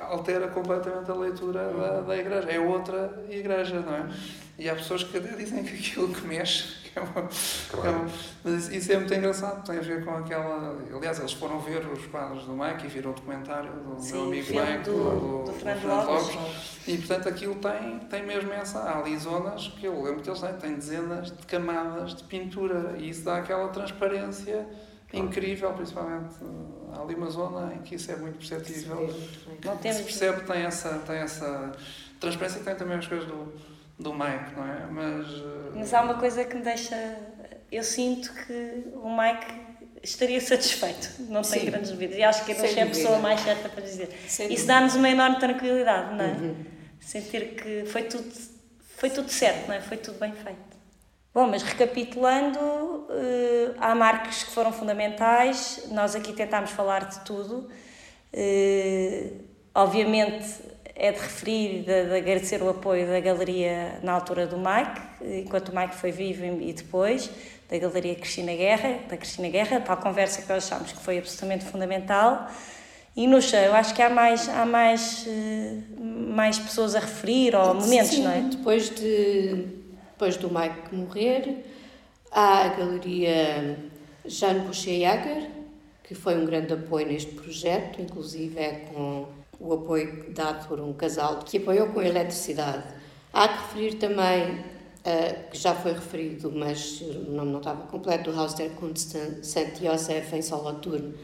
[0.00, 2.50] altera completamente a leitura da, da igreja.
[2.50, 4.06] É outra igreja, não é?
[4.58, 7.28] E há pessoas que até dizem que aquilo que mexe, que é uma,
[7.70, 7.88] Claro.
[7.88, 8.08] é uma-
[8.42, 10.78] mas isso é muito engraçado, tem a ver com aquela.
[10.94, 14.22] Aliás, eles foram ver os quadros do Mike e viram o documentário do Sim, meu
[14.24, 16.38] amigo Mike, do- do Fernando Lopes.
[16.88, 18.78] E portanto aquilo tem, tem mesmo essa.
[18.78, 22.94] Há ali zonas que eu lembro que eles têm, têm dezenas de camadas de pintura
[22.96, 24.66] e isso dá aquela transparência
[25.12, 26.34] incrível, principalmente.
[26.92, 29.06] Há ali uma zona em que isso é muito perceptível.
[29.64, 31.72] Não Se temos percebe que tem essa, tem essa
[32.20, 33.52] transparência e tem também as coisas do,
[33.98, 34.86] do Mike, não é?
[34.90, 35.26] Mas.
[35.28, 36.96] eh, Mas há uma coisa que me deixa.
[37.70, 39.46] Eu sinto que o Mike
[40.02, 41.70] estaria satisfeito, não tenho Sim.
[41.70, 42.16] grandes dúvidas.
[42.16, 44.08] E acho que eu sou a pessoa mais certa para dizer.
[44.28, 46.28] Sem Isso dá-nos uma enorme tranquilidade, não é?
[46.32, 46.64] Uhum.
[47.00, 48.32] Sentir que foi tudo,
[48.96, 49.80] foi tudo certo, não é?
[49.80, 50.75] Foi tudo bem feito.
[51.36, 52.58] Bom, mas recapitulando,
[53.10, 57.68] eh, há marcos que foram fundamentais, nós aqui tentámos falar de tudo.
[58.32, 59.32] Eh,
[59.74, 60.46] obviamente
[60.94, 65.68] é de referir, de, de agradecer o apoio da galeria na altura do Mike, enquanto
[65.68, 67.30] o Mike foi vivo e depois,
[67.68, 71.66] da galeria Cristina Guerra, da Cristina Guerra, a conversa que nós achámos que foi absolutamente
[71.66, 72.50] fundamental.
[73.14, 77.74] E Nuxa, eu acho que há mais, há mais, eh, mais pessoas a referir, ou
[77.74, 78.40] momentos, Sim, não é?
[78.40, 79.84] Depois, de,
[80.16, 81.62] depois do Mike morrer,
[82.32, 83.78] há a galeria
[84.24, 85.50] Jean Boucher-Jager,
[86.02, 89.26] que foi um grande apoio neste projeto, inclusive é com
[89.60, 92.82] o apoio dado por um casal que apoiou com a eletricidade.
[93.30, 94.64] Há que referir também,
[95.04, 99.14] eh, que já foi referido, mas o nome não estava completo, o Haus der Kunst
[99.42, 101.14] Saint Joseph em Solothurn,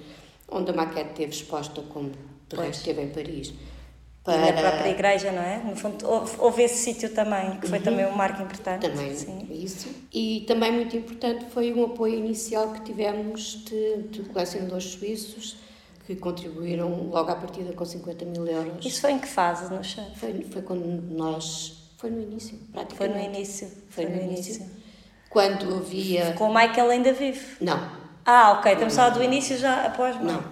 [0.50, 2.12] onde a maquete esteve exposta como
[2.46, 3.54] de resto esteve em Paris.
[4.24, 4.36] Para...
[4.48, 5.58] E na própria igreja, não é?
[5.58, 7.84] No fundo, houve, houve esse sítio também, que foi Uhum.
[7.84, 8.88] também um marco importante.
[8.88, 9.46] Também Sim.
[9.50, 9.88] isso.
[10.12, 15.56] E também muito importante foi um apoio inicial que tivemos de, de colecionadores suíços
[16.06, 18.84] que contribuíram logo à partida com 50 mil euros.
[18.84, 20.04] Isso foi em que fase, no chão?
[20.16, 21.90] Foi, foi quando nós.
[21.96, 23.18] Foi no início, Foi praticamente.
[23.28, 23.70] no início.
[23.88, 24.66] Foi no início.
[25.30, 26.32] Quando havia.
[26.32, 27.56] Com o Michael ainda vive.
[27.60, 27.78] Não,
[28.26, 30.42] Ah, ok, estamos falar do início já após não.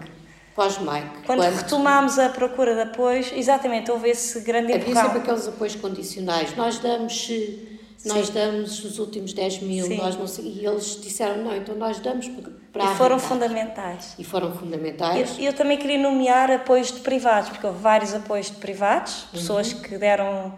[0.56, 0.56] Mike.
[0.56, 1.22] Pós-Mike.
[1.26, 5.02] Quando, retomámos a procura de apoios, exatamente, houve esse grande Havia empurrão.
[5.06, 6.56] sempre aqueles apoios condicionais.
[6.56, 7.28] Nós damos.
[7.30, 8.32] eh, Nós Sim.
[8.32, 9.98] damos os últimos 10 mil, Sim.
[9.98, 12.28] nós não e eles disseram não, então nós damos
[12.72, 13.28] para, E foram arrancar.
[13.28, 14.14] fundamentais.
[14.18, 15.38] E foram fundamentais.
[15.38, 19.74] Eu, eu também queria nomear apoios de privados, porque houve vários apoios de privados, pessoas
[19.74, 20.54] que deram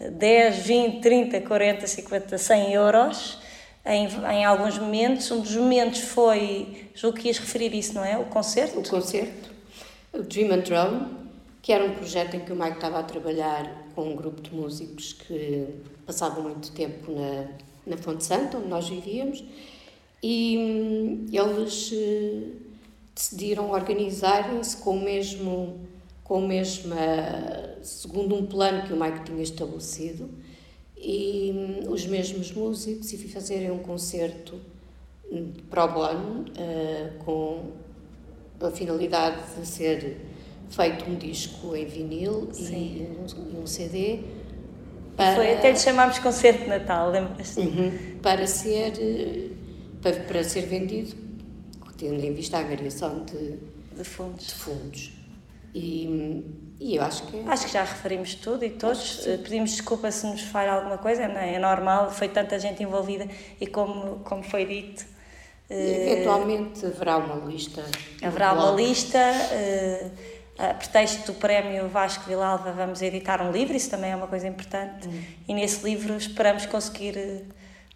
[0.00, 3.38] eh, 10, 20, 30, 40, 50, 100 euros
[3.88, 5.30] em, em alguns momentos.
[5.30, 8.18] Um dos momentos foi, julgo que ias referir isso, não é?
[8.18, 8.78] O concerto.
[8.78, 9.50] o concerto,
[10.12, 11.06] o Dream and Drone,
[11.62, 14.54] que era um projeto em que o Mike estava a trabalhar com um grupo de
[14.54, 15.66] músicos que
[16.06, 17.46] passavam muito tempo na,
[17.86, 19.42] na Fonte Santa, onde nós vivíamos,
[20.22, 22.42] e hum, eles eh,
[23.14, 25.80] decidiram organizarem-se com o mesmo,
[26.24, 30.28] com o mesmo, eh, segundo um plano que o Mike tinha estabelecido,
[31.00, 31.52] e
[31.86, 34.60] hum, os mesmos músicos, e fazerem um concerto
[35.30, 37.72] hum, pro bono, eh, com
[38.60, 40.16] a finalidade de ser
[40.68, 44.20] feito um disco em vinil e um, e um CD
[45.16, 47.60] para, Foi, até lhe chamámos concerto de Natal, lembras-te?
[47.60, 48.18] Uhum.
[48.22, 49.50] para ser eh,
[50.02, 51.14] para, para ser vendido
[51.96, 53.58] tendo em vista a variação de,
[53.96, 54.50] De de fundos.
[54.52, 55.12] fundos
[55.74, 56.44] e,
[56.80, 59.26] e eu acho que é Acho que já referimos tudo e todos.
[59.26, 61.54] Eh, Pedimos desculpa se nos falha alguma coisa, não é?
[61.54, 63.26] É normal, foi tanta gente envolvida
[63.60, 65.04] e como, como foi dito.
[65.70, 67.84] eh, eventualmente haverá uma lista
[68.22, 70.10] Haverá uma lista, eh,
[70.58, 74.46] a pretexto do prémio Vasco Vilalva vamos editar um livro, isso também é uma coisa
[74.48, 75.22] importante, Hum.
[75.46, 77.44] e nesse livro esperamos conseguir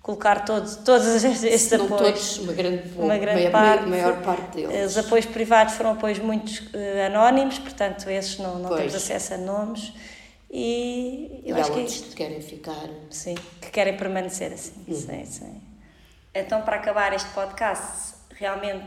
[0.03, 2.03] colocar todos, todos Se não apoios.
[2.03, 3.87] todos, uma grande, Uma grande maior, parte.
[3.89, 8.69] maior parte deles Os apoios privados foram apoios muito eh, anónimos, portanto esses não, não
[8.69, 8.81] Pois.
[8.81, 9.93] temos acesso a nomes,
[10.51, 14.85] e eu e há acho que é que querem ficar Sim, que querem permanecer assim.
[14.93, 15.63] Sim, sim.
[16.35, 18.87] Então, para acabar este podcast, realmente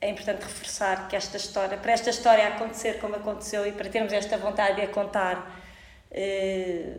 [0.00, 4.12] é importante reforçar que esta história, para esta história acontecer como aconteceu e para termos
[4.12, 5.50] esta vontade de a contar,
[6.10, 6.96] eh,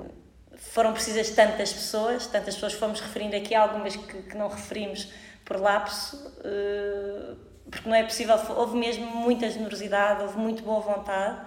[0.57, 2.73] foram precisas tantas pessoas, tantas pessoas.
[2.73, 5.11] Fomos referindo aqui, algumas que, que não referimos
[5.45, 7.35] por lapso, eh,
[7.69, 11.41] porque não é possível, houve mesmo muita generosidade, houve muito boa vontade.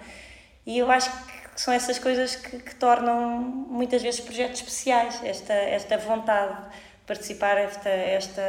[0.66, 5.52] E eu acho que são essas coisas que, que tornam muitas vezes projetos especiais, esta,
[5.52, 8.42] esta vontade de participar, esta, esta,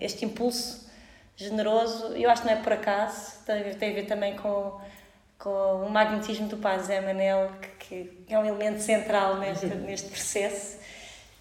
[0.00, 0.88] este impulso
[1.36, 2.14] generoso.
[2.16, 4.80] Eu acho que não é por acaso, tem, tem a ver também com,
[5.44, 10.08] com o magnetismo do Pai Zé Manel, que, que é um elemento central neste, neste
[10.08, 10.78] processo.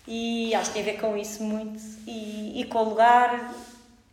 [0.06, 3.56] E acho que tem a ver com isso muito, e, e com o lugar.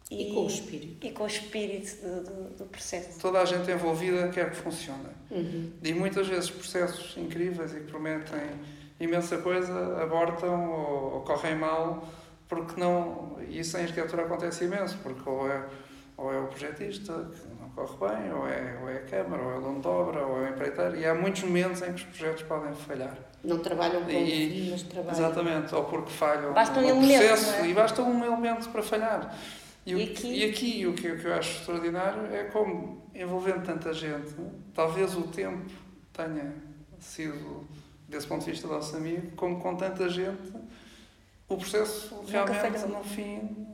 [0.09, 1.05] E com o espírito.
[1.05, 3.19] E com o espírito do, do, do processo.
[3.19, 5.09] Toda a gente envolvida quer que funcione.
[5.29, 5.73] Uhum.
[5.83, 8.41] E muitas vezes processos incríveis e que prometem
[9.01, 12.09] imensa coisa abortam ou, ou correm mal
[12.51, 13.37] porque não.
[13.49, 15.65] E isso em arquitetura acontece imenso, porque ou é,
[16.17, 19.51] ou é o projetista que não corre bem, ou é, ou é a Câmara, ou
[19.53, 21.95] é o dono de obra, ou é o empreiteiro, e há muitos momentos em que
[21.95, 23.17] os projetos podem falhar.
[23.43, 25.19] Não trabalham com E- mas trabalham.
[25.19, 27.69] Exatamente, ou porque falham Basta um elemento, processo não é?
[27.69, 29.39] e basta um elemento para falhar.
[29.87, 33.65] E, E aqui- e aqui o que, o que eu acho extraordinário é como, envolvendo
[33.65, 34.35] tanta gente,
[34.75, 35.71] talvez o tempo
[36.13, 36.53] tenha
[36.99, 37.67] sido,
[38.09, 40.53] desse ponto de vista, nosso amigo, como com tanta gente,
[41.49, 43.67] o processo realmente, no fim,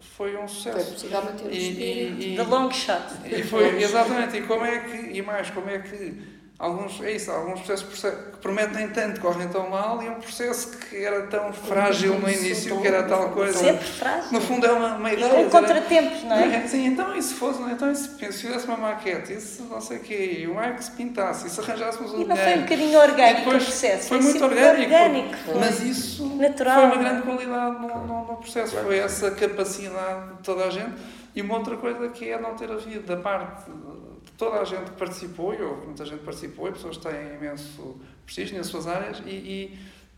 [0.00, 1.06] foi um Foi sucesso.
[1.06, 3.02] o E, e, e, The long shot.
[3.24, 7.30] e foi, exatamente, e como é que, e mais, como é que alguns, é isso,
[7.30, 11.52] alguns processos proce- que prometem tanto, correm tão mal, e um processo que era tão
[11.52, 13.56] frágil no início, que era tal coisa.
[13.58, 14.32] Sempre frágil.
[14.32, 15.28] No fundo é uma, uma ideia.
[15.28, 16.66] dizer, contratempos, não é?
[16.66, 19.80] Sim, então e se fosse, então e se, se fizesse uma maquete, e se não
[19.80, 22.54] sei o quê, e o Mike se pintasse, e se arranjássemos o E não foi
[22.56, 24.08] um bocadinho orgânico depois o processo?
[24.08, 24.92] Foi muito sempre orgânico.
[24.92, 25.54] orgânico, foi.
[25.54, 27.04] Mas isso Natural, foi uma não é?
[27.04, 28.76] grande qualidade no, no, no processo.
[28.76, 30.94] Foi essa capacidade de toda a gente.
[31.34, 34.07] E uma outra coisa que é não ter havido da parte de
[34.38, 38.68] toda a gente participou, e houve muita gente participou, e pessoas têm imenso prestígio nas
[38.68, 39.30] suas áreas, e,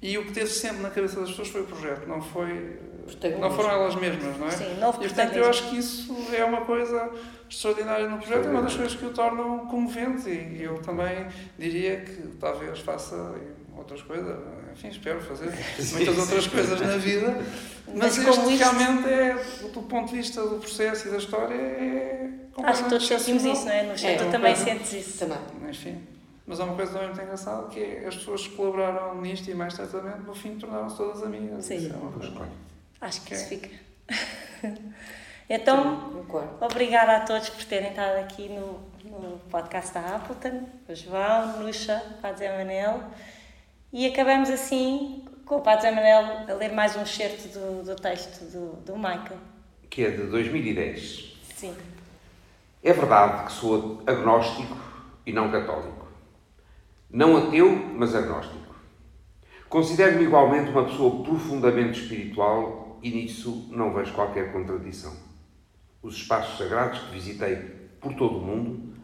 [0.02, 2.78] e, e o que teve sempre na cabeça das pessoas foi o projeto, não foi.
[3.06, 3.40] Protagonismo.
[3.40, 4.50] Não foram elas mesmas, não é?
[4.50, 7.10] Sim, novo E portanto eu acho que isso é uma coisa
[7.48, 11.26] extraordinária no projeto, é uma das coisas que o tornam comovente e eu também
[11.58, 13.34] diria que talvez faça
[13.76, 14.38] outras coisas,
[14.72, 15.50] enfim, espero fazer
[15.92, 17.36] muitas outras coisas na vida,
[17.88, 19.34] mas, Mas este realmente é,
[19.72, 23.64] do ponto de vista do processo e da história, é Acho que todos sentimos isso,
[23.66, 23.82] não é?
[23.84, 25.18] No É, também coisa- sentes isso.
[25.18, 25.38] Também.
[25.70, 26.02] Enfim,
[26.46, 29.54] Mas há uma coisa também muito engraçada que é as pessoas que colaboraram nisto e
[29.54, 31.64] mais certamente no fim tornaram-se todas amigas.
[31.64, 31.76] Sim.
[31.76, 32.48] Isso é uma coisa.
[33.00, 33.36] Acho que Ok.
[33.36, 33.70] isso fica.
[35.48, 36.24] então,
[36.60, 42.02] obrigada a todos por terem estado aqui no, no podcast da Appleton, o João, Nuxa,
[42.20, 43.02] Padre Zé Manel.
[43.92, 47.96] E acabamos assim com o Padre Zé Manel a ler mais um excerto do, do
[47.96, 49.38] texto do, do Michael.
[49.88, 51.36] Que é de 2010.
[51.56, 51.74] Sim.
[52.82, 54.76] É verdade que sou agnóstico
[55.26, 56.08] e não católico.
[57.10, 58.74] Não ateu, mas agnóstico.
[59.68, 65.12] Considero-me igualmente uma pessoa profundamente espiritual e nisso não vejo qualquer contradição.
[66.02, 67.56] Os espaços sagrados que visitei
[68.00, 68.94] por todo o mundo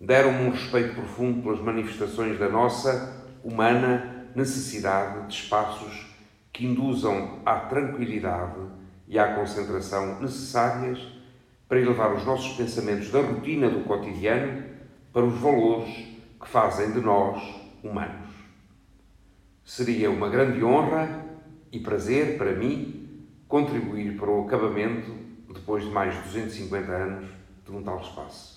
[0.00, 6.06] deram-me um respeito profundo pelas manifestações da nossa humana necessidade de espaços
[6.52, 8.60] que induzam à tranquilidade
[9.08, 11.13] e à concentração necessárias
[11.74, 14.62] para elevar os nossos pensamentos da rotina do cotidiano
[15.12, 15.92] para os valores
[16.40, 17.42] que fazem de nós
[17.82, 18.28] humanos.
[19.64, 21.24] Seria uma grande honra
[21.72, 25.10] e prazer para mim contribuir para o acabamento,
[25.52, 27.28] depois de mais de 250 anos,
[27.66, 28.53] de um tal espaço.